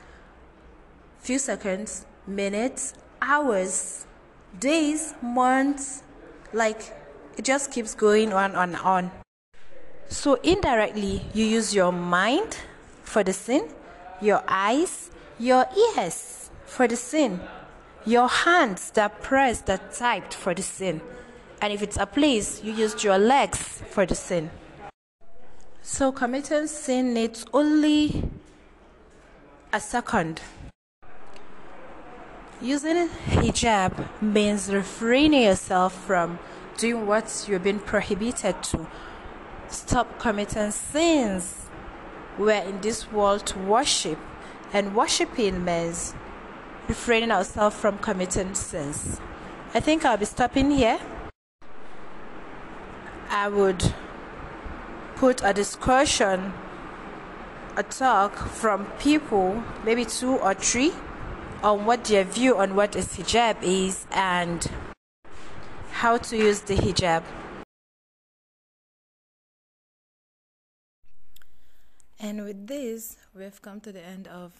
few 1.18 1.38
seconds 1.38 2.04
minutes 2.26 2.94
hours 3.22 4.06
days 4.58 5.14
months 5.22 6.02
like 6.52 6.92
it 7.38 7.44
just 7.44 7.72
keeps 7.72 7.94
going 7.94 8.32
on 8.32 8.54
and 8.54 8.76
on. 8.76 9.10
So 10.08 10.34
indirectly 10.42 11.22
you 11.32 11.44
use 11.44 11.74
your 11.74 11.92
mind 11.92 12.58
for 13.02 13.24
the 13.24 13.32
sin 13.32 13.68
your 14.20 14.42
eyes 14.46 15.10
your 15.38 15.66
ears 15.96 16.43
for 16.66 16.88
the 16.88 16.96
sin 16.96 17.40
your 18.06 18.28
hands 18.28 18.90
that 18.92 19.22
pressed, 19.22 19.66
that 19.66 19.92
typed 19.92 20.34
for 20.34 20.54
the 20.54 20.62
sin. 20.62 21.00
And 21.60 21.72
if 21.72 21.82
it's 21.82 21.96
a 21.96 22.06
place, 22.06 22.62
you 22.62 22.72
used 22.72 23.02
your 23.02 23.18
legs 23.18 23.82
for 23.90 24.04
the 24.04 24.14
sin. 24.14 24.50
So 25.80 26.12
committing 26.12 26.66
sin 26.66 27.14
needs 27.14 27.46
only 27.52 28.30
a 29.72 29.80
second. 29.80 30.42
Using 32.60 33.08
hijab 33.08 34.22
means 34.22 34.72
refraining 34.72 35.42
yourself 35.42 35.94
from 36.06 36.38
doing 36.78 37.06
what 37.06 37.46
you've 37.48 37.64
been 37.64 37.80
prohibited 37.80 38.62
to. 38.64 38.86
Stop 39.68 40.18
committing 40.18 40.70
sins. 40.70 41.66
We're 42.38 42.62
in 42.62 42.80
this 42.80 43.10
world 43.12 43.46
to 43.46 43.58
worship, 43.58 44.18
and 44.72 44.94
worshiping 44.94 45.64
means 45.64 46.14
refraining 46.88 47.30
ourselves 47.30 47.76
from 47.76 47.98
committing 47.98 48.54
sins. 48.54 49.20
I 49.74 49.80
think 49.80 50.04
I'll 50.04 50.16
be 50.16 50.24
stopping 50.24 50.70
here. 50.70 51.00
I 53.30 53.48
would 53.48 53.92
put 55.16 55.42
a 55.42 55.52
discussion, 55.52 56.52
a 57.76 57.82
talk 57.82 58.36
from 58.36 58.86
people, 58.98 59.62
maybe 59.84 60.04
two 60.04 60.36
or 60.36 60.54
three, 60.54 60.92
on 61.62 61.86
what 61.86 62.04
their 62.04 62.24
view 62.24 62.56
on 62.58 62.74
what 62.74 62.94
is 62.94 63.16
hijab 63.16 63.56
is 63.62 64.06
and 64.12 64.70
how 65.90 66.18
to 66.18 66.36
use 66.36 66.60
the 66.60 66.74
hijab. 66.74 67.22
And 72.20 72.44
with 72.44 72.66
this, 72.66 73.16
we've 73.34 73.60
come 73.60 73.80
to 73.80 73.92
the 73.92 74.04
end 74.04 74.28
of 74.28 74.52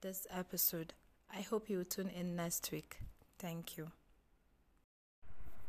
this 0.00 0.26
episode. 0.30 0.94
I 1.36 1.40
hope 1.40 1.68
you 1.68 1.78
will 1.78 1.84
tune 1.84 2.10
in 2.14 2.36
next 2.36 2.70
week. 2.70 2.98
Thank 3.40 3.76
you. 3.76 3.88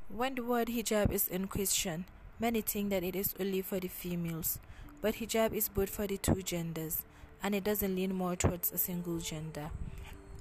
When 0.09 0.35
the 0.35 0.43
word 0.43 0.67
hijab 0.67 1.11
is 1.11 1.27
in 1.27 1.47
question, 1.47 2.05
many 2.39 2.61
think 2.61 2.91
that 2.91 3.03
it 3.03 3.15
is 3.15 3.33
only 3.39 3.63
for 3.63 3.79
the 3.79 3.87
females, 3.87 4.59
but 5.01 5.15
hijab 5.15 5.53
is 5.53 5.67
both 5.67 5.89
for 5.89 6.05
the 6.05 6.17
two 6.17 6.43
genders, 6.43 7.01
and 7.41 7.55
it 7.55 7.63
doesn't 7.63 7.95
lean 7.95 8.13
more 8.13 8.35
towards 8.35 8.71
a 8.71 8.77
single 8.77 9.17
gender. 9.17 9.71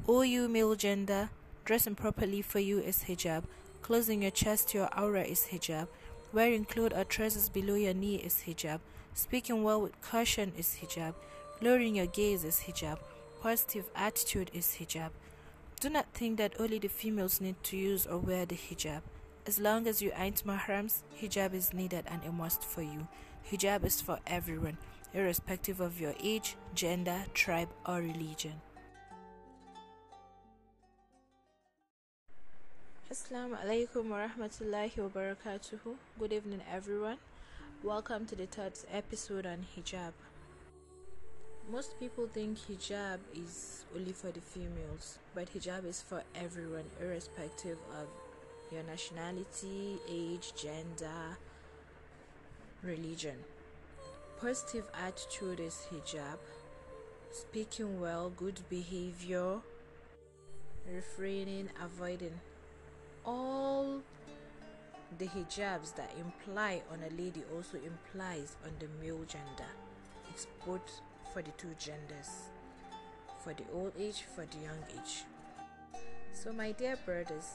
All 0.07 0.26
you 0.26 0.47
male 0.47 0.75
gender, 0.75 1.31
dressing 1.64 1.95
properly 1.95 2.43
for 2.43 2.59
you 2.59 2.81
is 2.81 3.04
hijab, 3.04 3.45
closing 3.81 4.21
your 4.21 4.31
chest 4.31 4.69
to 4.69 4.78
your 4.78 4.99
aura 5.00 5.23
is 5.23 5.49
hijab, 5.50 5.88
wearing 6.35 6.66
clothes 6.66 6.93
or 6.95 7.04
trousers 7.04 7.49
below 7.49 7.76
your 7.76 7.95
knee 7.95 8.16
is 8.16 8.45
hijab, 8.47 8.81
speaking 9.14 9.64
well 9.64 9.81
with 9.81 9.99
caution 10.02 10.52
is 10.59 10.81
hijab, 10.83 11.14
lowering 11.62 11.97
your 11.97 12.07
gaze 12.07 12.45
is 12.45 12.64
hijab 12.66 12.99
positive 13.45 13.85
attitude 13.95 14.51
is 14.55 14.79
hijab. 14.81 15.11
Do 15.79 15.91
not 15.91 16.07
think 16.15 16.39
that 16.39 16.59
only 16.59 16.79
the 16.79 16.89
females 16.89 17.43
need 17.43 17.63
to 17.65 17.77
use 17.77 18.07
or 18.07 18.17
wear 18.17 18.47
the 18.47 18.55
hijab. 18.55 19.03
As 19.47 19.61
long 19.61 19.87
as 19.87 20.01
you 20.01 20.13
ain't 20.17 20.47
mahrams, 20.47 21.03
hijab 21.21 21.53
is 21.53 21.75
needed 21.75 22.07
and 22.07 22.23
a 22.25 22.33
must 22.33 22.65
for 22.65 22.81
you. 22.81 23.07
Hijab 23.53 23.85
is 23.85 24.01
for 24.01 24.19
everyone, 24.27 24.79
irrespective 25.13 25.81
of 25.81 26.01
your 26.01 26.15
age, 26.23 26.57
gender, 26.75 27.27
tribe, 27.35 27.69
or 27.87 27.97
religion. 27.97 28.63
Assalamu 33.13 33.59
alaikum 33.63 34.09
wa 34.09 34.27
rahmatullahi 34.27 34.97
wa 34.97 35.11
barakatuhu. 35.11 35.97
Good 36.19 36.33
evening, 36.33 36.63
everyone. 36.73 37.19
Welcome 37.83 38.25
to 38.25 38.35
the 38.35 38.47
third 38.47 38.73
episode 38.91 39.45
on 39.45 39.67
hijab 39.77 40.15
most 41.71 41.99
people 41.99 42.26
think 42.26 42.59
hijab 42.59 43.18
is 43.35 43.85
only 43.97 44.12
for 44.12 44.30
the 44.30 44.40
females, 44.40 45.18
but 45.35 45.52
hijab 45.52 45.87
is 45.87 46.02
for 46.02 46.23
everyone, 46.35 46.85
irrespective 47.00 47.78
of 48.00 48.09
your 48.71 48.82
nationality, 48.82 49.99
age, 50.08 50.52
gender, 50.56 51.39
religion. 52.82 53.36
Positive 54.41 54.84
attitude 55.02 55.60
is 55.60 55.86
hijab, 55.91 56.39
speaking 57.30 58.00
well, 58.00 58.30
good 58.36 58.60
behavior, 58.69 59.58
refraining, 60.93 61.71
avoiding 61.82 62.39
all 63.25 64.02
the 65.19 65.26
hijabs 65.26 65.95
that 65.97 66.12
imply 66.21 66.82
on 66.93 66.99
a 67.00 67.23
lady 67.23 67.43
also 67.54 67.78
implies 67.78 68.56
on 68.65 68.73
the 68.80 68.89
male 69.00 69.25
gender. 69.26 69.71
It's 70.30 70.47
both 70.67 71.00
for 71.34 71.42
the 71.42 71.50
two 71.58 71.75
genders, 71.80 72.47
for 73.42 73.52
the 73.52 73.64
old 73.75 73.92
age, 73.99 74.23
for 74.36 74.47
the 74.47 74.58
young 74.58 74.78
age. 74.97 75.25
So, 76.32 76.52
my 76.52 76.70
dear 76.70 76.97
brothers, 77.04 77.54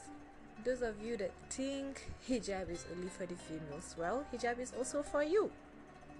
those 0.64 0.82
of 0.82 1.02
you 1.02 1.16
that 1.16 1.32
think 1.48 2.10
hijab 2.28 2.68
is 2.70 2.84
only 2.94 3.08
for 3.08 3.24
the 3.24 3.34
females, 3.34 3.96
well, 3.98 4.26
hijab 4.34 4.60
is 4.60 4.74
also 4.76 5.02
for 5.02 5.22
you. 5.22 5.50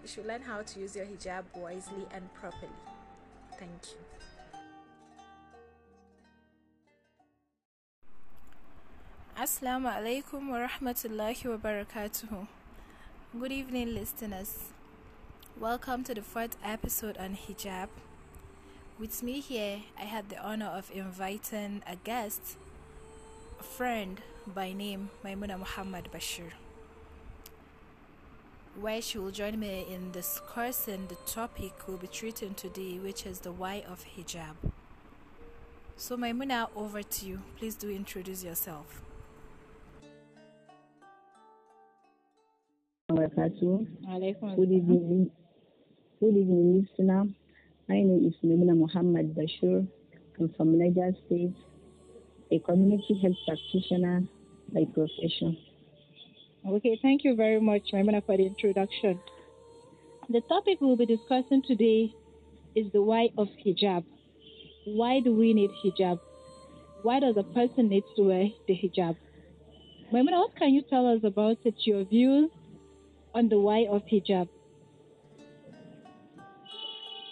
You 0.02 0.08
should 0.08 0.26
learn 0.26 0.40
how 0.40 0.62
to 0.62 0.80
use 0.80 0.96
your 0.96 1.04
hijab 1.04 1.44
wisely 1.54 2.06
and 2.14 2.32
properly. 2.32 2.72
Thank 3.58 3.92
you. 3.92 4.00
Assalamu 9.36 9.88
alaikum 9.92 10.48
wa 10.48 10.66
rahmatullahi 10.66 11.44
wa 11.44 11.56
barakatuhu. 11.58 12.46
Good 13.38 13.52
evening, 13.52 13.94
listeners. 13.94 14.79
Welcome 15.60 16.04
to 16.04 16.14
the 16.14 16.22
fourth 16.22 16.56
episode 16.64 17.18
on 17.18 17.36
hijab. 17.36 17.88
With 18.98 19.22
me 19.22 19.40
here, 19.40 19.80
I 19.98 20.04
had 20.04 20.30
the 20.30 20.38
honor 20.42 20.64
of 20.68 20.90
inviting 20.90 21.82
a 21.86 21.96
guest, 21.96 22.56
a 23.58 23.62
friend 23.62 24.22
by 24.46 24.72
name 24.72 25.10
Maimuna 25.22 25.58
Muhammad 25.58 26.08
Bashir, 26.14 26.52
where 28.80 29.02
she 29.02 29.18
will 29.18 29.30
join 29.30 29.60
me 29.60 29.84
in 29.92 30.12
discussing 30.12 31.08
the 31.08 31.16
topic 31.30 31.74
we'll 31.86 31.98
be 31.98 32.06
treating 32.06 32.54
today, 32.54 32.98
which 32.98 33.26
is 33.26 33.40
the 33.40 33.52
why 33.52 33.84
of 33.86 34.06
hijab. 34.16 34.56
So, 35.94 36.16
Maimuna, 36.16 36.70
over 36.74 37.02
to 37.02 37.26
you. 37.26 37.42
Please 37.58 37.74
do 37.74 37.90
introduce 37.90 38.42
yourself. 38.42 39.02
Good 43.10 44.72
evening, 44.72 45.30
Good 46.20 46.36
evening, 46.36 46.86
listener. 46.86 47.24
My 47.88 47.94
name 47.94 48.26
is 48.28 48.34
Maimuna 48.44 48.76
Muhammad 48.76 49.34
Bashir. 49.34 49.88
I'm 50.38 50.52
from 50.54 50.78
Niger 50.78 51.12
State, 51.24 51.54
a 52.52 52.58
community 52.58 53.18
health 53.22 53.38
practitioner 53.46 54.24
by 54.70 54.84
profession. 54.92 55.56
Okay, 56.68 56.98
thank 57.00 57.24
you 57.24 57.34
very 57.36 57.58
much, 57.58 57.84
Maimuna, 57.94 58.20
for 58.26 58.36
the 58.36 58.44
introduction. 58.44 59.18
The 60.28 60.42
topic 60.42 60.82
we'll 60.82 60.98
be 60.98 61.06
discussing 61.06 61.62
today 61.66 62.12
is 62.74 62.92
the 62.92 63.00
why 63.00 63.30
of 63.38 63.48
hijab. 63.64 64.04
Why 64.84 65.20
do 65.20 65.34
we 65.34 65.54
need 65.54 65.70
hijab? 65.82 66.20
Why 67.02 67.20
does 67.20 67.36
a 67.38 67.44
person 67.44 67.88
need 67.88 68.04
to 68.16 68.22
wear 68.24 68.44
the 68.68 68.74
hijab? 68.74 69.16
Maimuna, 70.12 70.36
what 70.40 70.56
can 70.56 70.74
you 70.74 70.82
tell 70.82 71.06
us 71.06 71.20
about 71.24 71.56
it, 71.64 71.76
your 71.86 72.04
views 72.04 72.50
on 73.32 73.48
the 73.48 73.58
why 73.58 73.86
of 73.90 74.02
hijab? 74.02 74.50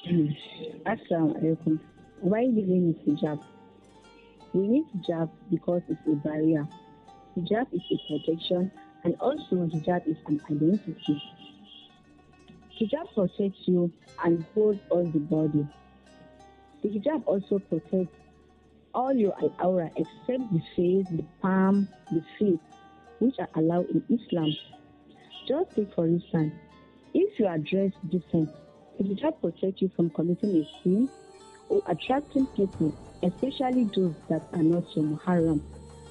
Assalamu 0.08 1.36
alaikum. 1.36 1.78
Why 2.20 2.46
need 2.46 2.96
hijab? 3.04 3.44
We 4.54 4.66
need 4.66 4.84
hijab 4.96 5.28
because 5.50 5.82
it's 5.86 6.00
a 6.06 6.16
barrier. 6.26 6.66
Hijab 7.36 7.66
is 7.72 7.82
a 7.92 7.96
protection 8.08 8.72
and 9.04 9.16
also 9.20 9.68
hijab 9.68 10.08
is 10.08 10.16
an 10.26 10.40
identity. 10.50 11.22
Hijab 12.80 13.12
protects 13.14 13.60
you 13.66 13.92
and 14.24 14.46
holds 14.54 14.80
all 14.88 15.04
the 15.04 15.18
body. 15.18 15.68
The 16.82 16.88
hijab 16.88 17.24
also 17.26 17.58
protects 17.58 18.16
all 18.94 19.12
your 19.12 19.34
aura 19.62 19.90
except 19.96 20.52
the 20.54 20.62
face, 20.74 21.06
the 21.10 21.24
palm, 21.42 21.86
the 22.10 22.24
feet, 22.38 22.60
which 23.18 23.34
are 23.38 23.50
allowed 23.56 23.90
in 23.90 24.02
Islam. 24.08 24.56
Just 25.46 25.76
take 25.76 25.94
for 25.94 26.06
instance, 26.06 26.54
if 27.12 27.38
you 27.38 27.46
are 27.46 27.58
dressed 27.58 27.96
decent, 28.08 28.48
the 28.98 29.04
hijab 29.04 29.40
protect 29.40 29.80
you 29.80 29.90
from 29.94 30.10
committing 30.10 30.56
a 30.56 30.82
sin 30.82 31.08
or 31.68 31.80
attracting 31.86 32.46
people, 32.48 32.92
especially 33.22 33.84
those 33.94 34.14
that 34.28 34.42
are 34.52 34.62
not 34.62 34.84
your 34.96 35.04
mahram. 35.04 35.60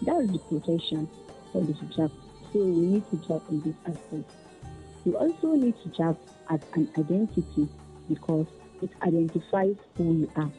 That 0.03 0.21
is 0.21 0.31
the 0.31 0.39
protection 0.39 1.09
of 1.53 1.67
the 1.67 1.73
hijab. 1.73 2.11
So 2.53 2.59
we 2.59 2.63
need 2.63 3.03
hijab 3.11 3.41
in 3.49 3.61
this 3.61 3.75
aspect. 3.85 4.31
We 5.05 5.15
also 5.15 5.55
need 5.55 5.75
to 5.83 5.89
hijab 5.89 6.17
as 6.49 6.59
an 6.73 6.89
identity 6.97 7.67
because 8.07 8.47
it 8.81 8.89
identifies 9.01 9.75
who 9.97 10.19
you 10.19 10.31
are. 10.37 10.51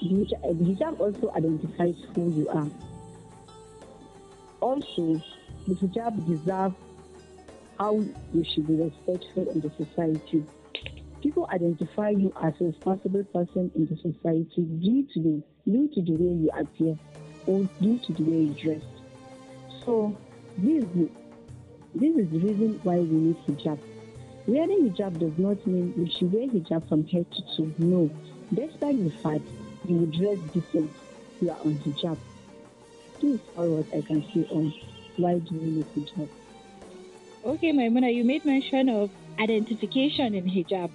The 0.00 0.64
hijab 0.64 1.00
also 1.00 1.30
identifies 1.32 1.96
who 2.14 2.32
you 2.32 2.48
are. 2.48 2.70
Also, 4.60 5.20
the 5.68 5.74
hijab 5.74 6.26
deserves 6.26 6.74
how 7.80 7.98
you 8.34 8.44
should 8.44 8.66
be 8.66 8.74
respectful 8.74 9.48
in 9.48 9.60
the 9.62 9.70
society. 9.82 10.44
People 11.22 11.48
identify 11.50 12.10
you 12.10 12.30
as 12.42 12.52
a 12.60 12.64
responsible 12.64 13.24
person 13.24 13.70
in 13.74 13.86
the 13.86 13.96
society 13.96 14.62
due 14.80 15.06
to 15.14 15.20
the 15.20 15.42
due 15.64 15.88
to 15.94 16.02
the 16.02 16.12
way 16.12 16.34
you 16.42 16.50
appear 16.58 16.94
or 17.46 17.66
due 17.80 17.98
to 17.98 18.12
the 18.12 18.22
way 18.22 18.42
you 18.42 18.54
dress. 18.62 18.82
So 19.84 20.14
this 20.58 20.84
this 21.94 22.16
is 22.16 22.30
the 22.30 22.38
reason 22.38 22.80
why 22.82 22.98
we 22.98 23.16
need 23.16 23.36
hijab. 23.48 23.78
Wearing 24.46 24.90
hijab 24.90 25.18
does 25.18 25.38
not 25.38 25.66
mean 25.66 25.94
we 25.96 26.10
should 26.10 26.32
wear 26.32 26.48
hijab 26.48 26.86
from 26.86 27.06
head 27.06 27.26
to 27.32 27.42
toe. 27.56 27.72
No. 27.78 28.10
Despite 28.52 29.02
the 29.02 29.10
fact 29.22 29.44
you 29.88 30.04
dress 30.04 30.38
different, 30.52 30.90
you 31.40 31.50
are 31.50 31.60
on 31.64 31.76
hijab. 31.76 32.18
This 33.22 33.34
is 33.36 33.40
all 33.56 33.68
what 33.76 33.86
I 33.96 34.02
can 34.02 34.22
say 34.34 34.46
on 34.50 34.74
why 35.16 35.38
do 35.38 35.54
we 35.54 35.66
need 35.70 35.86
hijab. 35.96 36.28
Okay, 37.44 37.72
Maimuna, 37.72 38.14
you 38.14 38.22
made 38.24 38.44
mention 38.44 38.88
of 38.90 39.10
identification 39.38 40.34
in 40.34 40.44
hijab. 40.44 40.90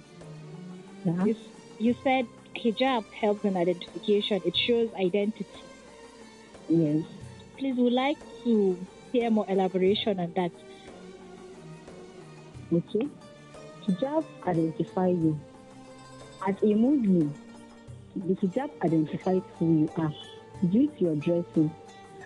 Yeah. 1.04 1.24
You, 1.24 1.36
you 1.78 1.94
said 2.04 2.26
hijab 2.54 3.04
helps 3.12 3.44
in 3.44 3.56
identification, 3.56 4.42
it 4.44 4.56
shows 4.56 4.88
identity. 4.94 5.46
Yes. 6.68 7.04
Please, 7.58 7.76
would 7.76 7.92
like 7.92 8.18
to 8.44 8.78
hear 9.12 9.30
more 9.30 9.46
elaboration 9.48 10.20
on 10.20 10.32
that. 10.36 10.52
Okay. 12.72 13.08
Hijab 13.86 14.24
identify 14.46 15.08
you. 15.08 15.38
As 16.46 16.54
a 16.62 16.74
Muslim, 16.74 17.34
the 18.14 18.34
hijab 18.34 18.70
identifies 18.84 19.42
who 19.58 19.80
you 19.80 19.90
are 19.96 20.14
due 20.70 20.86
to 20.86 21.00
your 21.00 21.16
dressing. 21.16 21.74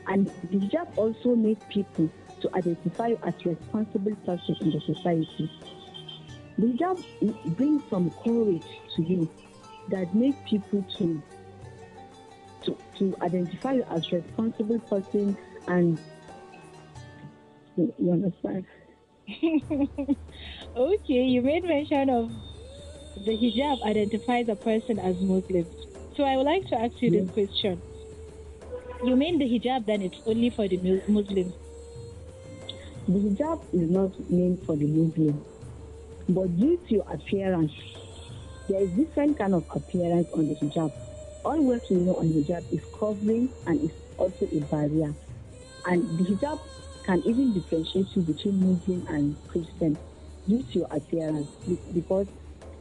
And 0.07 0.27
the 0.51 0.59
hijab 0.59 0.99
also 0.99 1.35
makes 1.35 1.65
people 1.71 2.11
to 2.41 2.55
identify 2.55 3.09
you 3.09 3.19
as 3.25 3.35
responsible 3.45 4.15
person 4.27 4.57
in 4.61 4.71
the 4.71 4.81
society. 4.81 5.51
The 6.59 6.67
hijab 6.67 7.57
brings 7.57 7.83
some 7.89 8.11
courage 8.25 8.67
to 8.97 9.03
you 9.03 9.31
that 9.89 10.15
make 10.15 10.35
people 10.45 10.85
to 10.99 11.23
to, 12.65 12.77
to 12.99 13.17
identify 13.23 13.73
you 13.73 13.85
as 13.91 14.13
responsible 14.13 14.79
person 14.81 15.37
and 15.67 15.99
you 17.77 17.95
you 17.99 18.13
understand? 18.13 18.67
okay, 20.77 21.23
you 21.23 21.41
made 21.43 21.65
mention 21.65 22.11
of 22.11 22.31
the 23.25 23.37
hijab 23.37 23.83
identifies 23.85 24.49
a 24.49 24.57
person 24.57 24.99
as 24.99 25.17
Muslim. 25.21 25.67
So 26.17 26.25
I 26.25 26.37
would 26.37 26.47
like 26.47 26.67
to 26.69 26.81
ask 26.81 27.01
you 27.01 27.11
this 27.11 27.31
question. 27.31 27.81
You 29.03 29.17
mean 29.17 29.39
the 29.39 29.47
hijab 29.47 29.87
then 29.87 30.03
it's 30.03 30.21
only 30.27 30.51
for 30.51 30.69
the 30.69 30.77
Muslims? 31.09 31.55
The 33.11 33.19
hijab 33.19 33.59
is 33.73 33.91
not 33.91 34.13
meant 34.31 34.65
for 34.65 34.77
the 34.77 34.87
Muslim, 34.87 35.45
but 36.29 36.57
due 36.57 36.77
to 36.77 36.95
your 36.95 37.07
appearance, 37.13 37.73
there 38.69 38.83
is 38.85 38.91
different 38.91 39.37
kind 39.37 39.53
of 39.53 39.65
appearance 39.75 40.29
on 40.33 40.47
the 40.47 40.55
hijab. 40.55 40.93
All 41.45 41.61
what 41.61 41.83
we 41.91 41.97
know 41.97 42.15
on 42.15 42.29
the 42.33 42.45
hijab 42.45 42.73
is 42.73 42.79
covering 42.97 43.53
and 43.67 43.91
is 43.91 43.97
also 44.17 44.47
a 44.53 44.61
barrier, 44.61 45.13
and 45.87 46.19
the 46.21 46.25
hijab 46.25 46.61
can 47.05 47.21
even 47.27 47.53
differentiate 47.53 48.07
you 48.15 48.23
between 48.23 48.77
Muslim 48.77 49.05
and 49.09 49.37
Christian 49.49 49.99
due 50.47 50.63
to 50.63 50.79
your 50.79 50.89
appearance, 50.93 51.49
because 51.93 52.29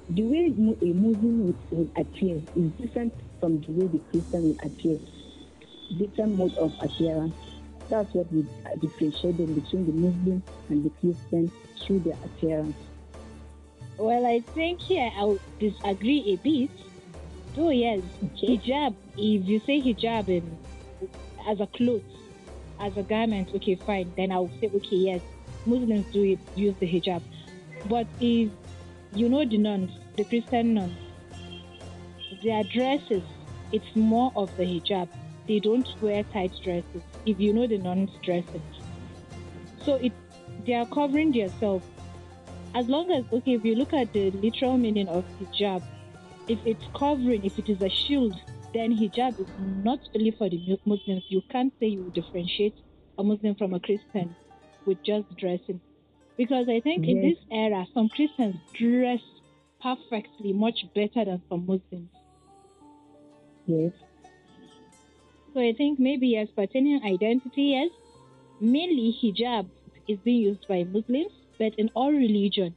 the 0.10 0.22
way 0.22 0.54
a 0.56 0.94
Muslim 0.94 1.56
would 1.72 1.92
appear 1.98 2.40
is 2.56 2.72
different 2.74 3.14
from 3.40 3.62
the 3.62 3.72
way 3.72 3.88
the 3.88 4.04
Christian 4.12 4.44
will 4.44 4.58
appear. 4.64 5.00
Different 5.98 6.38
mode 6.38 6.56
of 6.60 6.72
appearance. 6.84 7.34
That's 7.90 8.14
what 8.14 8.32
we 8.32 8.46
differentiate 8.80 9.38
them 9.38 9.54
between 9.56 9.86
the 9.86 9.92
Muslim 9.94 10.44
and 10.70 10.84
the 10.86 10.90
Christian 11.02 11.52
through 11.82 12.00
their 12.00 12.18
appearance. 12.26 12.76
Well, 13.98 14.26
I 14.26 14.40
think 14.42 14.80
here 14.80 15.12
I'll 15.18 15.40
disagree 15.60 16.34
a 16.34 16.36
bit. 16.38 16.70
Oh 17.58 17.70
yes, 17.72 18.02
Okay. 18.24 18.58
hijab. 18.58 18.94
If 19.18 19.46
you 19.48 19.60
say 19.66 19.82
hijab 19.82 20.30
in, 20.30 20.58
as 21.48 21.60
a 21.60 21.68
cloth, 21.68 22.04
as 22.80 22.96
a 22.96 23.04
garment, 23.04 23.50
okay, 23.56 23.76
fine. 23.76 24.14
Then 24.16 24.32
I'll 24.32 24.52
say 24.62 24.70
okay, 24.74 24.96
yes, 24.96 25.22
Muslims 25.66 26.06
do 26.14 26.24
it, 26.24 26.40
use 26.56 26.76
the 26.80 26.86
hijab. 26.88 27.22
But 27.90 28.08
if 28.22 28.50
you 29.14 29.28
know 29.30 29.44
the 29.44 29.58
nuns, 29.58 29.92
the 30.16 30.24
Christian 30.24 30.76
nuns, 30.76 30.96
their 32.44 32.64
dresses, 32.64 33.24
it's 33.72 33.96
more 33.96 34.32
of 34.36 34.56
the 34.56 34.64
hijab. 34.64 35.10
They 35.50 35.60
don't 35.60 35.88
wear 36.00 36.24
tight 36.32 36.54
dresses. 36.64 37.02
If 37.26 37.40
you 37.40 37.54
know 37.54 37.66
the 37.66 37.80
nuns' 37.80 38.12
dresses, 38.22 38.62
so 39.84 39.96
it 39.96 40.14
they 40.66 40.74
are 40.74 40.86
covering 40.86 41.32
themselves 41.32 41.86
as 42.76 42.88
long 42.88 43.10
as 43.12 43.24
okay 43.34 43.54
if 43.54 43.66
you 43.66 43.76
look 43.76 43.94
at 43.94 44.14
the 44.14 44.30
literal 44.32 44.78
meaning 44.78 45.08
of 45.08 45.26
hijab 45.40 45.82
if 46.48 46.60
it's 46.66 46.84
covering 46.96 47.44
if 47.44 47.58
it 47.58 47.70
is 47.70 47.82
a 47.82 47.90
shield 47.90 48.36
then 48.74 48.96
hijab 48.96 49.40
is 49.40 49.48
not 49.84 50.00
only 50.16 50.32
for 50.32 50.50
the 50.50 50.60
muslims. 50.86 51.24
You 51.30 51.42
can't 51.50 51.74
say 51.80 51.88
you 51.88 52.12
differentiate 52.14 52.76
a 53.18 53.24
muslim 53.24 53.56
from 53.56 53.74
a 53.74 53.80
christian 53.80 54.36
with 54.86 55.02
just 55.04 55.36
dressing. 55.38 55.82
Because 56.38 56.70
i 56.70 56.80
think 56.80 57.08
in 57.08 57.22
this 57.22 57.40
era 57.52 57.88
some 57.94 58.10
christians 58.10 58.56
dress 58.74 59.22
perfectly 59.82 60.54
much 60.54 60.86
better 60.94 61.26
than 61.26 61.42
some 61.50 61.66
muslims. 61.66 62.10
Yes. 63.66 63.94
So 65.54 65.60
i 65.60 65.74
think 65.78 66.00
maybe 66.00 66.28
yes 66.30 66.48
pertaining 66.56 67.02
identity 67.04 67.64
yes 67.78 67.92
mainly 68.60 69.08
hijab 69.22 69.70
is 70.08 70.20
being 70.22 70.42
used 70.42 70.66
by 70.68 70.84
muslims 70.84 71.34
but 71.60 71.74
in 71.78 71.90
all 71.96 72.12
religion 72.12 72.76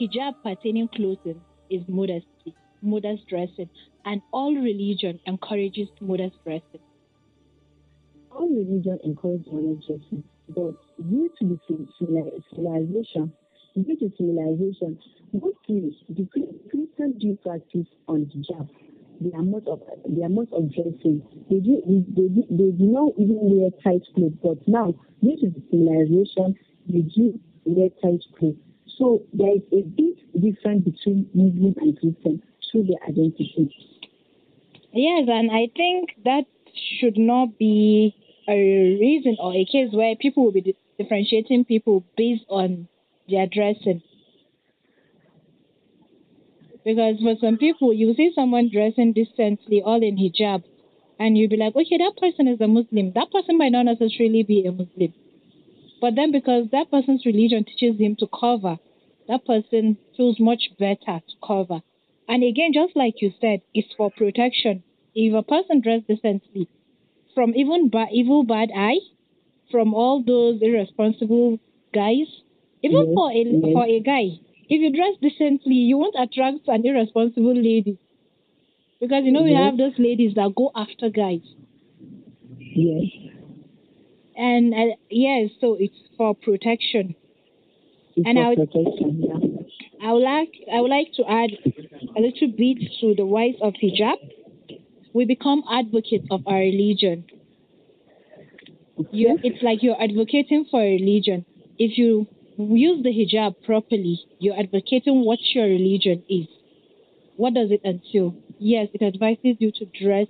hijab 0.00 0.34
pertaining 0.42 0.88
clothing 0.96 1.40
is 1.70 1.82
modesty 1.88 2.56
modest 2.82 3.26
dressing 3.28 3.70
and 4.04 4.22
all 4.32 4.54
religion 4.54 5.18
encourages 5.26 5.88
modest 6.00 6.36
dressing 6.44 6.84
All 8.30 8.48
religion 8.48 8.98
encourage 9.02 9.46
modern 9.46 9.80
dressing, 9.86 10.22
but 10.48 10.74
due 11.10 11.28
to 11.38 11.44
the 11.48 11.58
civil- 11.66 11.86
civili- 11.98 12.42
civilization, 12.50 13.32
due 13.74 13.96
to 13.96 14.10
civilization, 14.16 14.98
mostly 15.32 15.96
the 16.08 16.24
Chri- 16.26 16.70
Christians 16.70 17.16
do 17.18 17.36
practice 17.42 17.88
on 18.06 18.26
hijab. 18.26 18.68
The 19.20 19.30
amount 19.32 19.66
of 19.68 19.80
the 20.08 20.22
amount 20.22 20.52
of 20.52 20.72
dressing 20.74 21.22
they 21.50 21.60
do 21.60 21.82
they 21.86 22.28
do, 22.28 22.44
they 22.50 22.70
do 22.76 22.86
not 22.86 23.12
even 23.18 23.38
wear 23.40 23.70
tight 23.82 24.02
clothes, 24.14 24.34
but 24.42 24.58
now 24.68 24.94
due 25.22 25.36
to 25.36 25.50
the 25.50 25.62
civilization, 25.70 26.54
they 26.88 27.00
do 27.00 27.38
wear 27.64 27.88
tight 28.02 28.22
clothes. 28.38 28.56
So 28.98 29.22
there 29.32 29.54
is 29.54 29.62
a 29.72 29.82
big 29.82 30.16
difference 30.40 30.84
between 30.84 31.28
Muslim 31.34 31.74
and 31.80 31.98
Christian 31.98 32.42
through 32.70 32.84
their 32.84 33.02
identity. 33.08 33.70
yes 34.92 35.28
and 35.28 35.50
i 35.50 35.68
think 35.76 36.10
that 36.24 36.44
should 36.98 37.18
not 37.18 37.58
be 37.58 38.14
a 38.48 38.96
reason 39.00 39.36
or 39.40 39.54
a 39.54 39.64
case 39.64 39.90
where 39.92 40.14
people 40.16 40.44
will 40.44 40.52
be 40.52 40.76
differentiating 40.98 41.64
people 41.64 42.04
based 42.16 42.44
on 42.48 42.88
their 43.28 43.46
dressing 43.46 44.02
Because 46.86 47.18
for 47.20 47.34
some 47.40 47.58
people, 47.58 47.92
you 47.92 48.14
see 48.14 48.30
someone 48.32 48.70
dressing 48.72 49.12
decently, 49.12 49.82
all 49.82 50.00
in 50.00 50.16
hijab, 50.16 50.62
and 51.18 51.36
you'll 51.36 51.50
be 51.50 51.56
like, 51.56 51.74
okay, 51.74 51.98
that 51.98 52.16
person 52.16 52.46
is 52.46 52.60
a 52.60 52.68
Muslim. 52.68 53.10
That 53.12 53.32
person 53.32 53.58
might 53.58 53.72
not 53.72 53.86
necessarily 53.86 54.44
be 54.44 54.64
a 54.64 54.70
Muslim. 54.70 55.12
But 56.00 56.14
then 56.14 56.30
because 56.30 56.68
that 56.70 56.88
person's 56.92 57.26
religion 57.26 57.64
teaches 57.64 57.98
him 57.98 58.14
to 58.20 58.28
cover, 58.28 58.78
that 59.26 59.44
person 59.44 59.98
feels 60.16 60.38
much 60.38 60.70
better 60.78 61.20
to 61.26 61.34
cover. 61.44 61.82
And 62.28 62.44
again, 62.44 62.70
just 62.72 62.94
like 62.94 63.20
you 63.20 63.32
said, 63.40 63.62
it's 63.74 63.92
for 63.96 64.12
protection. 64.12 64.84
If 65.12 65.34
a 65.34 65.42
person 65.42 65.80
dressed 65.80 66.06
decently, 66.06 66.68
from 67.34 67.52
even 67.56 67.88
ba- 67.90 68.12
evil 68.12 68.44
bad 68.44 68.70
eye, 68.76 69.00
from 69.72 69.92
all 69.92 70.22
those 70.22 70.62
irresponsible 70.62 71.58
guys, 71.92 72.28
even 72.84 73.06
Yes, 73.06 73.14
for 73.14 73.32
a 73.32 73.42
yes. 73.42 73.72
for 73.72 73.86
a 73.86 73.98
guy, 73.98 74.38
if 74.68 74.80
you 74.80 74.90
dress 74.92 75.14
decently, 75.20 75.74
you 75.74 75.96
won't 75.98 76.16
attract 76.18 76.66
an 76.68 76.84
irresponsible 76.86 77.54
lady. 77.54 77.98
Because 79.00 79.24
you 79.24 79.32
know 79.32 79.42
we 79.42 79.50
Yes. 79.52 79.64
have 79.64 79.76
those 79.78 79.98
ladies 79.98 80.34
that 80.34 80.54
go 80.56 80.70
after 80.74 81.10
guys. 81.10 81.42
Yes. 82.58 83.04
And 84.36 84.74
uh, 84.74 84.96
yes, 85.10 85.50
so 85.60 85.74
it's 85.78 85.94
for 86.16 86.34
protection. 86.34 87.14
It's 88.16 88.26
And 88.26 88.38
I 88.38 88.54
for 88.54 88.60
would- 88.60 88.70
protection, 88.72 89.22
yeah. 89.22 90.06
I 90.08 90.12
would 90.12 90.22
like 90.22 90.52
I 90.72 90.80
would 90.80 90.90
like 90.90 91.12
to 91.14 91.24
add 91.28 91.50
a 92.16 92.20
little 92.20 92.48
bit 92.48 92.78
to 93.00 93.14
the 93.14 93.24
wise 93.24 93.54
of 93.62 93.74
hijab. 93.82 94.16
We 95.14 95.24
become 95.24 95.62
advocates 95.70 96.26
of 96.30 96.42
our 96.46 96.58
religion. 96.58 97.24
You, 99.10 99.38
it's 99.42 99.62
like 99.62 99.82
you're 99.82 100.00
advocating 100.02 100.66
for 100.70 100.80
a 100.82 100.92
religion. 100.98 101.44
If 101.78 101.96
you 101.98 102.26
use 102.58 103.02
the 103.02 103.10
hijab 103.10 103.62
properly, 103.64 104.20
you're 104.38 104.58
advocating 104.58 105.24
what 105.24 105.38
your 105.54 105.66
religion 105.66 106.22
is. 106.28 106.46
What 107.36 107.54
does 107.54 107.70
it 107.70 107.82
entail? 107.84 108.34
Yes, 108.58 108.88
it 108.94 109.02
advises 109.02 109.56
you 109.58 109.70
to 109.72 109.84
dress 109.84 110.26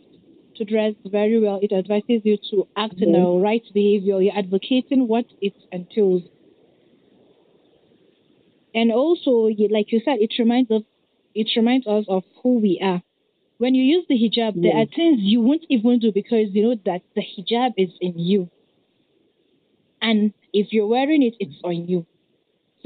to 0.56 0.64
dress 0.64 0.94
very 1.04 1.38
well. 1.38 1.60
It 1.62 1.72
advises 1.72 2.22
you 2.24 2.38
to 2.50 2.66
act 2.76 2.94
in 2.98 3.14
a 3.14 3.38
right 3.38 3.62
behavior. 3.74 4.20
You're 4.20 4.36
advocating 4.36 5.06
what 5.06 5.26
it 5.40 5.54
entails. 5.70 6.22
And 8.74 8.90
also, 8.90 9.48
like 9.70 9.92
you 9.92 10.00
said, 10.04 10.18
it 10.20 10.32
reminds 10.38 10.70
us 10.70 10.82
it 11.34 11.50
reminds 11.54 11.86
us 11.86 12.06
of 12.08 12.24
who 12.42 12.58
we 12.60 12.80
are. 12.82 13.02
When 13.58 13.74
you 13.74 13.82
use 13.82 14.06
the 14.08 14.14
hijab, 14.14 14.52
yes. 14.54 14.62
there 14.62 14.76
are 14.76 14.86
things 14.86 15.20
you 15.20 15.40
won't 15.40 15.64
even 15.68 15.98
do 15.98 16.12
because 16.12 16.48
you 16.52 16.62
know 16.62 16.76
that 16.86 17.02
the 17.14 17.22
hijab 17.22 17.72
is 17.76 17.90
in 18.00 18.18
you. 18.18 18.50
And 20.00 20.32
if 20.52 20.72
you're 20.72 20.86
wearing 20.86 21.22
it, 21.22 21.34
it's 21.38 21.60
on 21.62 21.86
you. 21.88 22.06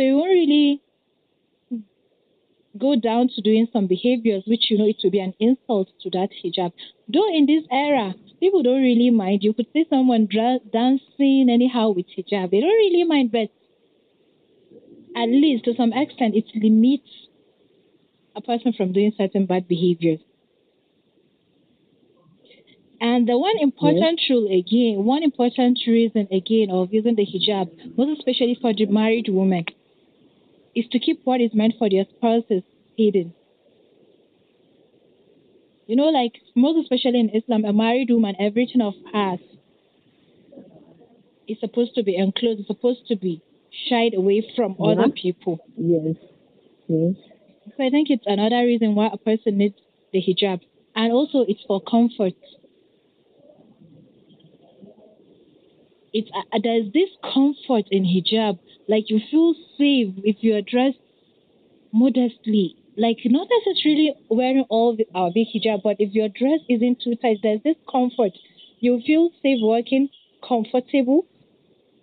So 0.01 0.05
you 0.05 0.17
won't 0.17 0.31
really 0.31 0.81
go 2.79 2.97
down 2.97 3.29
to 3.29 3.43
doing 3.43 3.69
some 3.71 3.87
behaviors 3.87 4.43
which 4.47 4.71
you 4.71 4.79
know 4.79 4.87
it 4.87 4.97
will 5.05 5.11
be 5.11 5.21
an 5.21 5.35
insult 5.39 5.91
to 6.01 6.09
that 6.09 6.31
hijab. 6.43 6.73
Though 7.07 7.29
in 7.29 7.45
this 7.45 7.65
era, 7.71 8.15
people 8.41 8.63
don't 8.63 8.81
really 8.81 9.11
mind. 9.11 9.43
You 9.43 9.53
could 9.53 9.67
see 9.75 9.85
someone 9.91 10.25
dra- 10.25 10.61
dancing 10.73 11.49
anyhow 11.51 11.91
with 11.91 12.07
hijab. 12.17 12.51
They 12.51 12.61
don't 12.63 12.81
really 12.85 13.05
mind, 13.05 13.31
but 13.31 13.51
at 15.15 15.29
least 15.29 15.67
to 15.67 15.75
some 15.75 15.93
extent, 15.93 16.35
it 16.35 16.47
limits 16.55 17.11
a 18.35 18.41
person 18.41 18.73
from 18.73 18.95
doing 18.95 19.13
certain 19.19 19.45
bad 19.45 19.69
behaviors. 19.69 20.21
And 23.03 23.29
the 23.29 23.37
one 23.37 23.59
important 23.59 24.19
yes. 24.23 24.31
rule 24.31 24.47
again, 24.47 25.05
one 25.05 25.23
important 25.23 25.79
reason 25.87 26.27
again 26.33 26.71
of 26.71 26.91
using 26.91 27.17
the 27.17 27.27
hijab, 27.27 27.69
most 27.99 28.19
especially 28.19 28.57
for 28.59 28.73
the 28.73 28.87
married 28.87 29.29
woman, 29.29 29.67
is 30.75 30.87
to 30.93 30.99
keep 30.99 31.21
what 31.25 31.41
is 31.41 31.53
meant 31.55 31.75
for 31.79 31.89
their 31.89 32.05
spouses 32.17 32.63
hidden. 32.97 33.35
You 35.87 35.97
know, 35.97 36.11
like 36.11 36.35
most 36.55 36.79
especially 36.83 37.19
in 37.19 37.31
Islam, 37.31 37.65
a 37.65 37.73
married 37.73 38.11
woman, 38.11 38.37
everything 38.39 38.81
of 38.81 38.95
hers 39.13 39.41
is 41.49 41.59
supposed 41.59 41.95
to 41.97 42.05
be 42.05 42.17
enclosed, 42.17 42.61
is 42.61 42.67
supposed 42.67 43.07
to 43.09 43.17
be 43.17 43.43
shied 43.89 44.15
away 44.15 44.49
from 44.55 44.77
yeah. 44.79 44.87
other 44.87 45.09
people. 45.11 45.59
Yes. 45.77 46.15
Yes. 46.87 47.15
So 47.77 47.85
I 47.85 47.91
think 47.91 48.09
it's 48.11 48.25
another 48.27 48.65
reason 48.65 48.95
why 48.95 49.11
a 49.13 49.17
person 49.17 49.59
needs 49.59 49.75
the 50.13 50.23
hijab. 50.23 50.61
And 50.95 51.13
also 51.13 51.45
it's 51.47 51.63
for 51.67 51.81
comfort. 51.81 52.35
It's 56.13 56.31
uh, 56.35 56.59
there's 56.63 56.93
this 56.93 57.11
comfort 57.23 57.87
in 57.91 58.05
hijab, 58.05 58.59
like 58.89 59.11
you 59.11 59.21
feel 59.31 59.55
safe 59.79 60.15
if 60.25 60.37
you 60.41 60.57
are 60.57 60.63
dressed 60.63 60.99
modestly. 61.93 62.77
Like 62.97 63.19
not 63.25 63.49
necessarily 63.49 64.15
wearing 64.29 64.65
all 64.69 64.97
the, 64.97 65.07
our 65.15 65.31
big 65.33 65.47
hijab, 65.55 65.83
but 65.83 65.97
if 65.99 66.13
your 66.13 66.29
dress 66.29 66.61
isn't 66.69 67.01
too 67.03 67.15
tight, 67.17 67.39
there's 67.43 67.63
this 67.63 67.77
comfort. 67.91 68.33
You 68.81 69.01
feel 69.07 69.31
safe 69.43 69.59
working, 69.63 70.09
comfortable, 70.47 71.27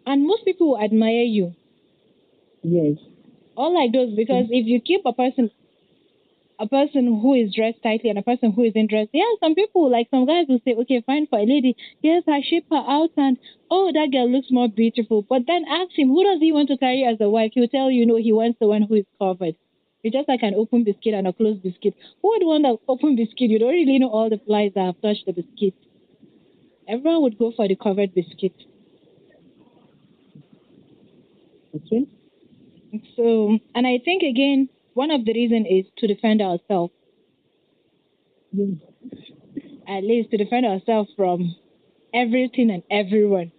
and 0.06 0.26
most 0.26 0.46
people 0.46 0.70
will 0.70 0.80
admire 0.80 1.24
you. 1.24 1.54
Yes. 2.64 2.98
All 3.56 3.74
like 3.74 3.92
those 3.92 4.16
because 4.16 4.46
mm-hmm. 4.46 4.54
if 4.54 4.66
you 4.68 4.80
keep 4.80 5.02
a 5.06 5.14
person 5.14 5.52
a 6.60 6.68
person 6.68 7.06
who 7.22 7.34
is 7.36 7.54
dressed 7.54 7.84
tightly 7.84 8.10
and 8.10 8.18
a 8.18 8.24
person 8.24 8.52
who 8.52 8.64
isn't 8.64 8.90
dressed. 8.90 9.10
Yeah, 9.14 9.32
some 9.40 9.54
people, 9.54 9.92
like 9.92 10.08
some 10.10 10.26
guys 10.26 10.46
will 10.50 10.60
say, 10.66 10.74
okay, 10.74 11.04
fine 11.06 11.28
for 11.28 11.38
a 11.38 11.46
lady. 11.46 11.76
Yes, 12.02 12.24
I 12.28 12.42
shape 12.42 12.66
her 12.72 12.84
out 12.88 13.12
and, 13.16 13.38
oh, 13.70 13.92
that 13.94 14.12
girl 14.12 14.30
looks 14.30 14.48
more 14.50 14.68
beautiful. 14.68 15.22
But 15.22 15.44
then 15.46 15.66
ask 15.70 15.98
him, 15.98 16.10
who 16.10 16.24
does 16.24 16.40
he 16.40 16.52
want 16.52 16.70
to 16.70 16.78
carry 16.78 17.04
as 17.04 17.18
a 17.22 17.30
wife? 17.30 17.52
He'll 17.54 17.68
tell 17.68 17.92
you, 17.92 18.06
no, 18.06 18.16
he 18.16 18.34
wants 18.34 18.58
the 18.60 18.68
one 18.68 18.82
who 18.82 18.96
is 18.96 19.06
covered. 19.20 19.56
It's 20.04 20.14
just 20.16 20.30
like 20.30 20.42
an 20.42 20.56
open 20.56 20.84
biscuit 20.84 21.14
and 21.14 21.28
a 21.28 21.34
closed 21.34 21.62
biscuit. 21.62 21.94
Who 22.22 22.30
would 22.30 22.44
want 22.44 22.66
an 22.66 22.78
open 22.88 23.16
biscuit? 23.16 23.50
You 23.50 23.60
don't 23.60 23.70
really 23.70 24.00
know 24.00 24.10
all 24.10 24.30
the 24.30 24.40
flies 24.46 24.72
that 24.76 24.86
have 24.86 25.02
touched 25.02 25.26
the 25.26 25.34
biscuit. 25.34 25.74
Everyone 26.88 27.22
would 27.24 27.38
go 27.38 27.52
for 27.56 27.68
the 27.68 27.76
covered 27.76 28.16
biscuit. 28.16 28.54
Okay. 31.76 32.06
So, 33.16 33.60
and 33.76 33.86
I 33.86 34.00
think 34.04 34.24
again, 34.24 34.70
one 34.98 35.12
of 35.12 35.26
the 35.26 35.34
reasons 35.34 35.68
is 35.70 35.86
to 35.98 36.08
defend 36.08 36.42
ourselves. 36.42 36.92
At 39.88 40.04
least 40.04 40.32
to 40.32 40.38
defend 40.38 40.66
ourselves 40.66 41.12
from 41.16 41.56
everything 42.14 42.72
and 42.72 42.82
everyone. 42.90 43.52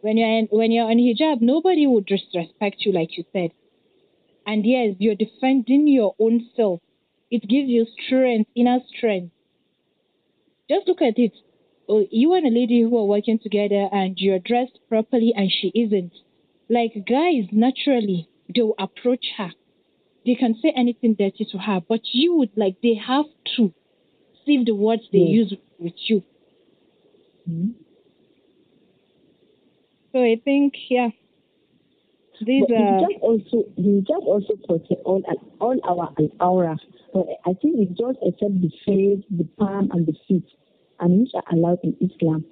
When 0.00 0.16
you're 0.16 0.38
in, 0.38 0.48
when 0.50 0.72
you're 0.72 0.90
on 0.90 0.98
hijab, 0.98 1.40
nobody 1.40 1.86
would 1.86 2.06
disrespect 2.06 2.78
you, 2.84 2.92
like 2.92 3.16
you 3.16 3.24
said. 3.32 3.52
And 4.44 4.66
yes, 4.66 4.96
you're 4.98 5.14
defending 5.14 5.86
your 5.86 6.16
own 6.18 6.50
self. 6.56 6.80
It 7.30 7.48
gives 7.48 7.68
you 7.68 7.86
strength, 8.04 8.50
inner 8.56 8.80
strength. 8.96 9.32
Just 10.68 10.88
look 10.88 11.00
at 11.00 11.18
it. 11.18 11.32
Oh, 11.88 12.04
you 12.10 12.34
and 12.34 12.46
a 12.46 12.50
lady 12.50 12.80
who 12.82 12.98
are 12.98 13.04
working 13.04 13.38
together 13.38 13.88
and 13.92 14.18
you're 14.18 14.40
dressed 14.40 14.80
properly 14.88 15.32
and 15.36 15.48
she 15.50 15.70
isn't. 15.76 16.12
Like 16.68 17.06
guys, 17.06 17.44
naturally, 17.52 18.28
they'll 18.52 18.74
approach 18.78 19.26
her. 19.36 19.50
They 20.26 20.34
can 20.34 20.54
say 20.62 20.72
anything 20.74 21.14
dirty 21.14 21.46
to 21.52 21.58
her, 21.58 21.80
but 21.86 22.00
you 22.12 22.34
would 22.36 22.50
like 22.56 22.76
they 22.82 22.94
have 22.94 23.26
to 23.56 23.74
save 24.46 24.66
the 24.66 24.74
words 24.74 25.02
they 25.12 25.18
yes. 25.18 25.50
use 25.50 25.54
with 25.78 25.92
you. 26.08 26.22
Mm-hmm. 27.48 27.70
So 30.12 30.20
I 30.20 30.40
think, 30.42 30.74
yeah, 30.88 31.08
these 32.40 32.64
but 32.68 32.74
are. 32.76 33.00
The 33.00 33.18
also, 33.20 33.64
hijab 33.78 34.24
also 34.24 34.54
protect 34.66 35.02
all 35.04 35.22
all 35.60 35.78
our 35.84 36.14
aura. 36.40 36.76
But 37.12 37.26
I 37.44 37.52
think 37.60 37.76
it's 37.78 37.98
just 37.98 38.18
except 38.22 38.60
the 38.60 38.70
face, 38.86 39.24
the 39.30 39.44
palm, 39.58 39.90
and 39.92 40.06
the 40.06 40.14
feet, 40.26 40.46
and 41.00 41.20
which 41.20 41.30
are 41.34 41.44
allowed 41.52 41.80
in 41.82 41.96
Islam. 42.00 42.44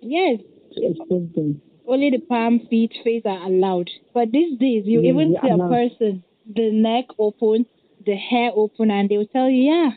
Yes. 0.00 0.40
To 0.74 0.86
expose 0.86 1.28
them 1.34 1.60
only 1.86 2.10
the 2.10 2.18
palm, 2.18 2.60
feet, 2.70 2.92
face 3.04 3.22
are 3.24 3.46
allowed. 3.46 3.90
But 4.12 4.32
these 4.32 4.58
days, 4.58 4.84
you 4.86 5.00
even 5.02 5.36
see 5.42 5.48
a 5.48 5.58
person, 5.68 6.24
the 6.46 6.70
neck 6.70 7.06
open, 7.18 7.66
the 8.04 8.16
hair 8.16 8.50
open, 8.54 8.90
and 8.90 9.08
they 9.08 9.16
will 9.18 9.26
tell 9.26 9.48
you, 9.50 9.72
yeah, 9.72 9.90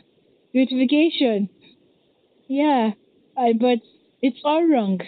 beautification. 0.52 1.48
Yeah, 2.48 2.92
I, 3.36 3.52
but 3.52 3.78
it's 4.22 4.40
all 4.44 4.66
wrong. 4.66 5.00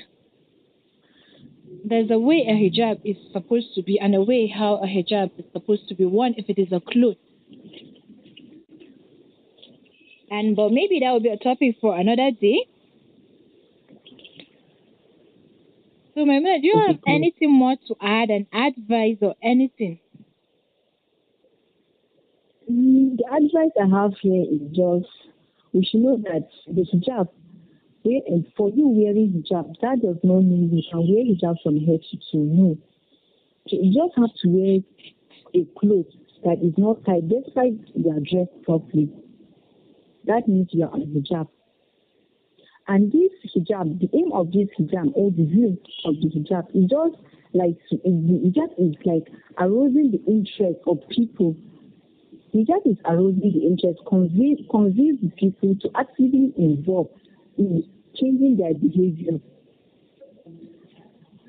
There's 1.84 2.10
a 2.10 2.18
way 2.18 2.46
a 2.46 2.52
hijab 2.52 3.00
is 3.04 3.16
supposed 3.32 3.74
to 3.74 3.82
be, 3.82 3.98
and 3.98 4.14
a 4.14 4.22
way 4.22 4.46
how 4.46 4.76
a 4.76 4.86
hijab 4.86 5.30
is 5.38 5.46
supposed 5.52 5.88
to 5.88 5.94
be 5.94 6.04
worn 6.04 6.34
if 6.36 6.48
it 6.48 6.58
is 6.60 6.72
a 6.72 6.80
cloth. 6.80 7.16
And 10.30 10.54
but 10.54 10.70
maybe 10.70 11.00
that 11.00 11.10
will 11.10 11.20
be 11.20 11.30
a 11.30 11.36
topic 11.36 11.76
for 11.80 11.98
another 11.98 12.30
day. 12.30 12.66
So, 16.14 16.24
Maimuna, 16.24 16.60
do 16.60 16.66
you 16.66 16.84
have 16.88 16.98
anything 17.06 17.52
more 17.52 17.76
to 17.86 17.94
add, 18.00 18.30
an 18.30 18.46
advice 18.52 19.18
or 19.20 19.36
anything? 19.42 20.00
Mm, 22.70 23.16
the 23.16 23.24
advice 23.26 23.72
I 23.80 23.86
have 24.00 24.12
here 24.20 24.44
is 24.50 24.60
just 24.70 25.08
we 25.72 25.84
should 25.84 26.00
know 26.00 26.16
that 26.24 26.48
the 26.66 26.84
hijab, 26.92 27.28
and 28.04 28.44
for 28.56 28.70
you 28.70 28.88
wearing 28.88 29.44
hijab, 29.44 29.74
that 29.82 30.02
does 30.02 30.16
not 30.24 30.40
mean 30.40 30.70
you 30.72 30.82
can 30.90 31.00
wear 31.00 31.24
hijab 31.24 31.56
from 31.62 31.78
head 31.78 32.00
to 32.10 32.16
toe. 32.16 32.44
No. 32.44 32.76
You 33.66 33.92
just 33.94 34.18
have 34.18 34.34
to 34.42 34.48
wear 34.48 34.80
a 35.54 35.66
cloth 35.78 36.06
that 36.44 36.58
is 36.64 36.74
not 36.76 37.04
tight, 37.04 37.28
despite 37.28 37.78
you 37.94 38.10
are 38.10 38.20
dressed 38.20 38.62
properly. 38.64 39.10
That 40.24 40.48
means 40.48 40.68
you 40.72 40.84
are 40.84 40.92
on 40.92 41.02
hijab. 41.02 41.48
And 42.90 43.12
this 43.12 43.30
hijab, 43.54 44.00
the 44.00 44.10
aim 44.18 44.32
of 44.32 44.50
this 44.50 44.66
hijab 44.76 45.12
or 45.14 45.30
the 45.30 45.44
view 45.44 45.78
of 46.04 46.14
the 46.20 46.28
hijab 46.28 46.66
is 46.74 46.90
just 46.90 47.22
like 47.54 47.78
the 47.88 47.98
hijab 48.02 48.70
is 48.78 48.96
like 49.04 49.30
arousing 49.58 50.10
the 50.10 50.20
interest 50.26 50.80
of 50.88 50.98
people. 51.08 51.54
Hijab 52.52 52.84
is 52.86 52.96
arousing 53.04 53.52
the 53.54 53.64
interest, 53.64 54.00
convince, 54.08 54.60
convince 54.68 55.20
the 55.22 55.30
people 55.38 55.76
to 55.82 55.90
actively 55.94 56.52
involve 56.58 57.10
in 57.58 57.88
changing 58.16 58.56
their 58.56 58.74
behavior. 58.74 59.38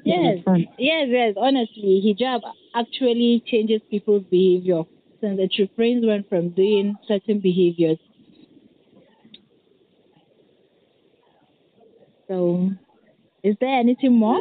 Yes, 0.05 0.43
yes, 0.77 1.07
yes. 1.09 1.33
Honestly, 1.37 2.03
hijab 2.05 2.41
actually 2.75 3.43
changes 3.47 3.81
people's 3.89 4.25
behavior 4.29 4.83
since 5.21 5.39
it 5.39 5.51
refrains 5.57 6.05
one 6.05 6.23
from 6.29 6.49
doing 6.49 6.97
certain 7.07 7.39
behaviors. 7.39 7.97
So, 12.31 12.69
is 13.43 13.57
there 13.59 13.77
anything 13.77 14.13
more? 14.13 14.39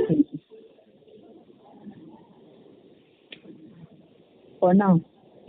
For 4.61 4.75
now. 4.75 5.01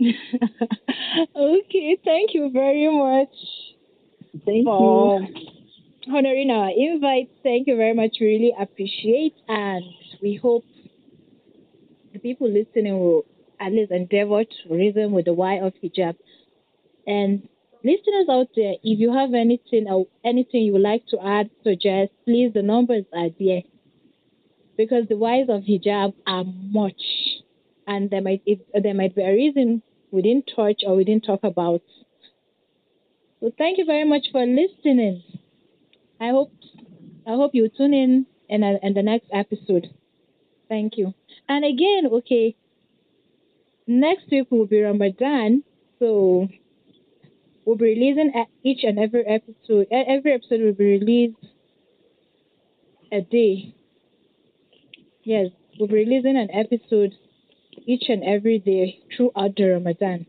okay, 1.36 1.98
thank 2.04 2.34
you 2.34 2.50
very 2.52 2.90
much. 2.92 3.28
Thank 4.44 4.64
for 4.64 5.20
you. 5.20 6.12
Honoring 6.12 6.50
our 6.50 6.70
invite. 6.76 7.30
Thank 7.44 7.68
you 7.68 7.76
very 7.76 7.94
much. 7.94 8.16
Really 8.20 8.52
appreciate 8.58 9.34
and 9.46 9.84
we 10.20 10.34
hope 10.34 10.64
the 12.12 12.18
people 12.18 12.50
listening 12.50 12.98
will 12.98 13.24
at 13.60 13.70
least 13.70 13.92
endeavor 13.92 14.42
to 14.42 14.74
reason 14.74 15.12
with 15.12 15.26
the 15.26 15.32
why 15.32 15.60
of 15.60 15.74
hijab. 15.80 16.16
And 17.06 17.48
listeners 17.84 18.28
out 18.30 18.48
there, 18.56 18.74
if 18.82 18.98
you 18.98 19.12
have 19.12 19.34
anything 19.34 19.86
or 19.88 20.06
anything 20.24 20.62
you 20.62 20.72
would 20.72 20.82
like 20.82 21.06
to 21.08 21.18
add, 21.24 21.50
suggest, 21.62 22.12
please, 22.24 22.52
the 22.52 22.62
numbers 22.62 23.04
are 23.12 23.30
there. 23.38 23.62
Because 24.76 25.06
the 25.08 25.16
whys 25.16 25.46
of 25.48 25.62
hijab 25.62 26.14
are 26.26 26.44
much, 26.44 27.02
and 27.86 28.10
there 28.10 28.22
might 28.22 28.42
it, 28.46 28.66
there 28.82 28.94
might 28.94 29.14
be 29.14 29.22
a 29.22 29.32
reason 29.32 29.82
we 30.10 30.22
didn't 30.22 30.50
touch 30.54 30.82
or 30.86 30.96
we 30.96 31.04
didn't 31.04 31.24
talk 31.24 31.40
about. 31.44 31.82
So 33.40 33.52
thank 33.58 33.78
you 33.78 33.84
very 33.84 34.04
much 34.04 34.26
for 34.32 34.46
listening. 34.46 35.22
I 36.20 36.28
hope 36.30 36.52
I 37.26 37.30
hope 37.30 37.54
you 37.54 37.68
tune 37.68 37.94
in 37.94 38.26
in, 38.48 38.62
a, 38.62 38.78
in 38.82 38.94
the 38.94 39.02
next 39.02 39.28
episode. 39.32 39.88
Thank 40.68 40.96
you. 40.96 41.14
And 41.48 41.64
again, 41.64 42.06
okay, 42.12 42.56
next 43.86 44.30
week 44.30 44.50
will 44.50 44.66
be 44.66 44.80
Ramadan, 44.80 45.64
so 45.98 46.48
we'll 47.64 47.76
be 47.76 47.84
releasing 47.94 48.32
each 48.62 48.84
and 48.84 48.98
every 48.98 49.26
episode. 49.26 49.86
Every 49.90 50.32
episode 50.32 50.60
will 50.62 50.72
be 50.72 50.98
released 50.98 51.36
a 53.12 53.20
day. 53.20 53.74
Yes, 55.24 55.48
we'll 55.78 55.88
be 55.88 55.94
releasing 55.94 56.36
an 56.36 56.50
episode 56.52 57.14
each 57.86 58.08
and 58.08 58.22
every 58.24 58.58
day 58.58 59.00
throughout 59.16 59.56
the 59.56 59.70
Ramadan. 59.70 60.26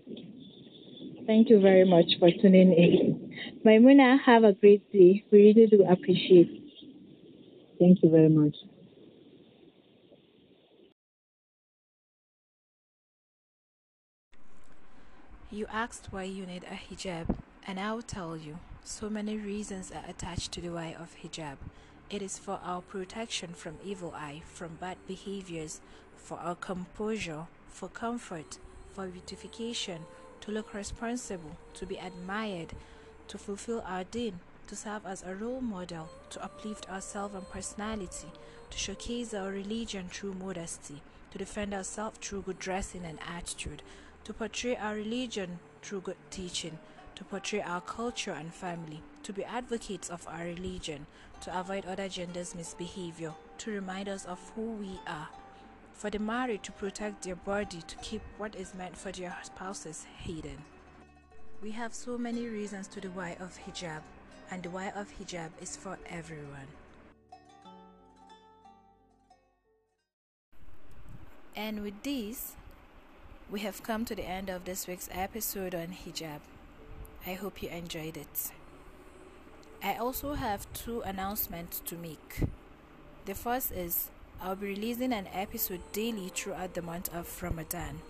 Thank 1.25 1.49
you 1.49 1.59
very 1.59 1.85
much 1.85 2.17
for 2.19 2.29
tuning 2.31 2.73
in. 2.73 3.33
Maimuna, 3.65 4.17
have 4.25 4.43
a 4.43 4.53
great 4.53 4.91
day. 4.91 5.23
We 5.31 5.39
really 5.53 5.67
do 5.67 5.83
appreciate. 5.89 6.61
Thank 7.79 8.01
you 8.03 8.09
very 8.09 8.29
much. 8.29 8.55
You 15.53 15.67
asked 15.71 16.07
why 16.09 16.23
you 16.23 16.47
need 16.47 16.63
a 16.63 16.73
hijab, 16.73 17.37
and 17.67 17.79
I'll 17.79 18.01
tell 18.01 18.35
you. 18.35 18.57
So 18.83 19.07
many 19.07 19.37
reasons 19.37 19.91
are 19.91 20.03
attached 20.09 20.51
to 20.53 20.61
the 20.61 20.69
why 20.69 20.95
of 20.99 21.15
hijab. 21.21 21.57
It 22.09 22.23
is 22.23 22.39
for 22.39 22.59
our 22.63 22.81
protection 22.81 23.53
from 23.53 23.77
evil 23.85 24.15
eye, 24.15 24.41
from 24.51 24.77
bad 24.81 24.97
behaviors, 25.07 25.79
for 26.15 26.39
our 26.39 26.55
composure, 26.55 27.45
for 27.67 27.87
comfort, 27.87 28.57
for 28.95 29.05
beautification, 29.05 30.07
to 30.41 30.51
look 30.51 30.73
responsible, 30.73 31.55
to 31.75 31.85
be 31.85 31.97
admired, 31.97 32.73
to 33.27 33.37
fulfill 33.37 33.83
our 33.85 34.05
deen, 34.05 34.39
to 34.65 34.75
serve 34.75 35.05
as 35.05 35.21
a 35.21 35.35
role 35.35 35.61
model, 35.61 36.09
to 36.31 36.43
uplift 36.43 36.89
ourselves 36.89 37.35
and 37.35 37.47
personality, 37.51 38.31
to 38.71 38.77
showcase 38.79 39.35
our 39.35 39.51
religion 39.51 40.09
through 40.09 40.33
modesty, 40.33 41.03
to 41.29 41.37
defend 41.37 41.75
ourselves 41.75 42.17
through 42.17 42.41
good 42.41 42.57
dressing 42.57 43.05
and 43.05 43.19
attitude, 43.21 43.83
to 44.23 44.33
portray 44.33 44.75
our 44.75 44.95
religion 44.95 45.59
through 45.81 46.01
good 46.01 46.17
teaching, 46.29 46.77
to 47.15 47.23
portray 47.23 47.61
our 47.61 47.81
culture 47.81 48.31
and 48.31 48.53
family, 48.53 49.01
to 49.23 49.33
be 49.33 49.43
advocates 49.43 50.09
of 50.09 50.25
our 50.27 50.45
religion, 50.45 51.05
to 51.41 51.59
avoid 51.59 51.85
other 51.85 52.07
genders' 52.07 52.55
misbehavior, 52.55 53.33
to 53.57 53.71
remind 53.71 54.07
us 54.07 54.25
of 54.25 54.39
who 54.55 54.73
we 54.73 54.99
are, 55.07 55.27
for 55.93 56.09
the 56.09 56.19
married 56.19 56.63
to 56.63 56.71
protect 56.71 57.23
their 57.23 57.35
body, 57.35 57.81
to 57.87 57.95
keep 57.97 58.21
what 58.37 58.55
is 58.55 58.73
meant 58.73 58.97
for 58.97 59.11
their 59.11 59.35
spouses 59.43 60.05
hidden. 60.17 60.57
We 61.61 61.71
have 61.71 61.93
so 61.93 62.17
many 62.17 62.47
reasons 62.47 62.87
to 62.89 63.01
the 63.01 63.09
why 63.09 63.37
of 63.39 63.57
hijab, 63.65 64.01
and 64.51 64.63
the 64.63 64.69
why 64.69 64.89
of 64.89 65.13
hijab 65.17 65.49
is 65.61 65.75
for 65.75 65.97
everyone. 66.09 66.67
And 71.55 71.83
with 71.83 72.01
this, 72.03 72.55
we 73.53 73.59
have 73.59 73.83
come 73.83 74.03
to 74.03 74.15
the 74.15 74.27
end 74.27 74.49
of 74.49 74.65
this 74.65 74.87
week's 74.87 75.07
episode 75.11 75.75
on 75.75 75.89
hijab. 75.89 76.39
I 77.27 77.33
hope 77.33 77.61
you 77.61 77.69
enjoyed 77.69 78.17
it. 78.17 78.51
I 79.83 79.93
also 79.97 80.33
have 80.33 80.65
two 80.73 81.01
announcements 81.01 81.79
to 81.85 81.95
make. 81.95 82.39
The 83.25 83.35
first 83.35 83.71
is 83.71 84.09
I'll 84.41 84.55
be 84.55 84.69
releasing 84.69 85.13
an 85.13 85.27
episode 85.31 85.81
daily 85.91 86.31
throughout 86.33 86.73
the 86.73 86.81
month 86.81 87.13
of 87.13 87.43
Ramadan, 87.43 88.01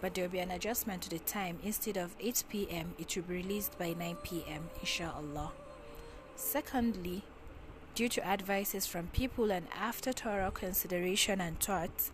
but 0.00 0.14
there 0.14 0.24
will 0.24 0.32
be 0.32 0.38
an 0.38 0.50
adjustment 0.50 1.02
to 1.02 1.10
the 1.10 1.18
time. 1.18 1.58
Instead 1.62 1.98
of 1.98 2.16
8 2.18 2.44
pm, 2.48 2.94
it 2.98 3.14
will 3.14 3.24
be 3.24 3.34
released 3.34 3.78
by 3.78 3.92
9 3.92 4.16
pm, 4.22 4.70
inshallah. 4.80 5.52
Secondly, 6.36 7.22
due 7.94 8.08
to 8.08 8.26
advices 8.26 8.86
from 8.86 9.08
people 9.08 9.52
and 9.52 9.66
after 9.78 10.10
thorough 10.10 10.50
consideration 10.50 11.38
and 11.38 11.60
thought, 11.60 12.10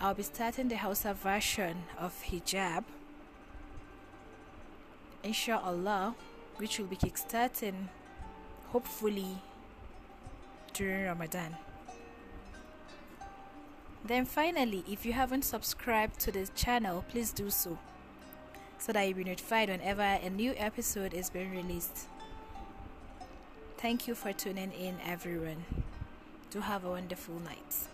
I'll 0.00 0.14
be 0.14 0.22
starting 0.22 0.68
the 0.68 0.76
Hausa 0.76 1.14
version 1.14 1.84
of 1.98 2.12
hijab, 2.24 2.84
inshallah, 5.22 6.14
which 6.56 6.78
will 6.78 6.86
be 6.86 6.96
kickstarting 6.96 7.88
hopefully 8.68 9.38
during 10.72 11.06
Ramadan. 11.06 11.56
Then 14.04 14.26
finally, 14.26 14.84
if 14.86 15.06
you 15.06 15.14
haven't 15.14 15.44
subscribed 15.44 16.20
to 16.20 16.32
this 16.32 16.50
channel, 16.54 17.04
please 17.08 17.32
do 17.32 17.48
so 17.48 17.78
so 18.76 18.92
that 18.92 19.02
you'll 19.08 19.16
be 19.16 19.24
notified 19.24 19.70
whenever 19.70 20.02
a 20.02 20.28
new 20.28 20.52
episode 20.58 21.14
is 21.14 21.30
being 21.30 21.50
released. 21.52 22.08
Thank 23.78 24.06
you 24.06 24.14
for 24.14 24.32
tuning 24.32 24.72
in, 24.72 24.96
everyone. 25.06 25.64
Do 26.50 26.60
have 26.60 26.84
a 26.84 26.90
wonderful 26.90 27.38
night. 27.40 27.88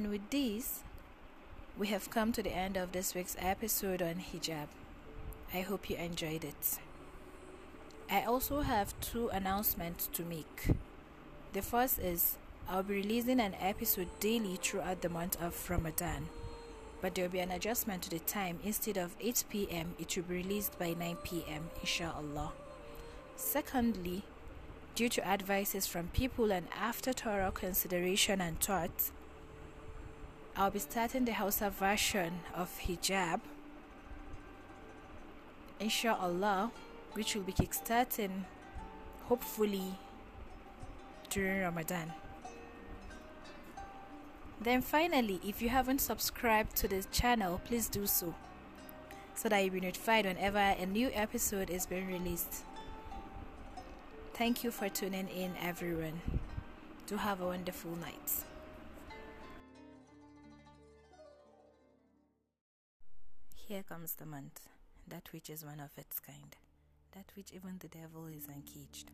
And 0.00 0.08
with 0.08 0.30
this, 0.30 0.80
we 1.76 1.88
have 1.88 2.08
come 2.08 2.32
to 2.32 2.42
the 2.42 2.56
end 2.56 2.78
of 2.78 2.92
this 2.92 3.14
week's 3.14 3.36
episode 3.38 4.00
on 4.00 4.14
hijab. 4.14 4.68
I 5.52 5.60
hope 5.60 5.90
you 5.90 5.96
enjoyed 5.96 6.42
it. 6.42 6.78
I 8.10 8.22
also 8.22 8.62
have 8.62 8.98
two 9.02 9.28
announcements 9.28 10.08
to 10.14 10.22
make. 10.22 10.68
The 11.52 11.60
first 11.60 11.98
is 11.98 12.38
I'll 12.66 12.82
be 12.82 12.94
releasing 12.94 13.40
an 13.40 13.54
episode 13.60 14.08
daily 14.20 14.56
throughout 14.62 15.02
the 15.02 15.10
month 15.10 15.36
of 15.38 15.68
Ramadan, 15.68 16.30
but 17.02 17.14
there 17.14 17.26
will 17.26 17.32
be 17.32 17.40
an 17.40 17.50
adjustment 17.50 18.00
to 18.04 18.08
the 18.08 18.20
time. 18.20 18.58
Instead 18.64 18.96
of 18.96 19.14
8 19.20 19.44
pm, 19.50 19.96
it 19.98 20.16
will 20.16 20.24
be 20.24 20.36
released 20.36 20.78
by 20.78 20.94
9 20.94 21.16
pm, 21.22 21.68
inshallah. 21.78 22.52
Secondly, 23.36 24.22
due 24.94 25.10
to 25.10 25.28
advices 25.28 25.86
from 25.86 26.08
people 26.14 26.50
and 26.50 26.68
after 26.74 27.12
thorough 27.12 27.50
consideration 27.50 28.40
and 28.40 28.58
thought, 28.60 29.10
I'll 30.56 30.70
be 30.70 30.78
starting 30.78 31.24
the 31.24 31.32
Hausa 31.32 31.70
version 31.70 32.40
of 32.54 32.70
hijab, 32.80 33.40
inshallah, 35.78 36.70
which 37.14 37.34
will 37.34 37.42
be 37.42 37.52
kickstarting 37.52 38.44
hopefully 39.28 39.94
during 41.30 41.62
Ramadan. 41.62 42.12
Then 44.60 44.82
finally, 44.82 45.40
if 45.42 45.62
you 45.62 45.70
haven't 45.70 46.00
subscribed 46.00 46.76
to 46.76 46.88
this 46.88 47.06
channel, 47.10 47.60
please 47.64 47.88
do 47.88 48.06
so 48.06 48.34
so 49.34 49.48
that 49.48 49.64
you'll 49.64 49.72
be 49.72 49.80
notified 49.80 50.26
whenever 50.26 50.58
a 50.58 50.84
new 50.84 51.10
episode 51.14 51.70
is 51.70 51.86
being 51.86 52.08
released. 52.08 52.64
Thank 54.34 54.62
you 54.62 54.70
for 54.70 54.90
tuning 54.90 55.28
in, 55.28 55.54
everyone. 55.62 56.20
Do 57.06 57.16
have 57.16 57.40
a 57.40 57.46
wonderful 57.46 57.96
night. 57.96 58.44
Here 63.70 63.84
comes 63.84 64.14
the 64.14 64.26
month, 64.26 64.62
that 65.06 65.28
which 65.30 65.48
is 65.48 65.64
one 65.64 65.78
of 65.78 65.96
its 65.96 66.18
kind, 66.18 66.56
that 67.14 67.30
which 67.36 67.52
even 67.52 67.78
the 67.78 67.86
devil 67.86 68.26
is 68.26 68.48
uncaged. 68.48 69.12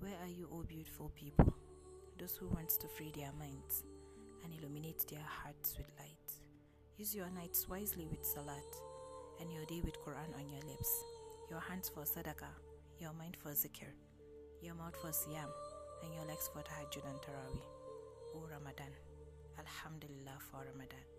Where 0.00 0.18
are 0.20 0.34
you, 0.36 0.48
O 0.50 0.64
beautiful 0.64 1.12
people? 1.14 1.54
Those 2.18 2.34
who 2.34 2.48
want 2.48 2.70
to 2.70 2.88
free 2.88 3.12
their 3.14 3.30
minds 3.38 3.84
and 4.42 4.52
illuminate 4.52 5.06
their 5.06 5.22
hearts 5.22 5.78
with 5.78 5.86
light. 6.00 6.28
Use 6.96 7.14
your 7.14 7.30
nights 7.30 7.68
wisely 7.68 8.08
with 8.10 8.26
salat, 8.26 8.66
and 9.40 9.52
your 9.52 9.64
day 9.66 9.80
with 9.84 10.02
Quran 10.02 10.34
on 10.40 10.48
your 10.50 10.64
lips, 10.66 10.90
your 11.48 11.60
hands 11.60 11.88
for 11.88 12.02
sadaqah, 12.02 12.50
your 12.98 13.12
mind 13.12 13.36
for 13.40 13.50
zikr, 13.50 13.94
your 14.60 14.74
mouth 14.74 14.96
for 15.00 15.10
siyam, 15.10 15.54
and 16.02 16.12
your 16.12 16.24
legs 16.24 16.50
for 16.52 16.64
tahajjud 16.66 17.08
and 17.08 17.20
tarawih. 17.22 17.62
O 18.34 18.42
Ramadan, 18.50 18.90
Alhamdulillah 19.56 20.40
for 20.50 20.66
Ramadan. 20.66 21.13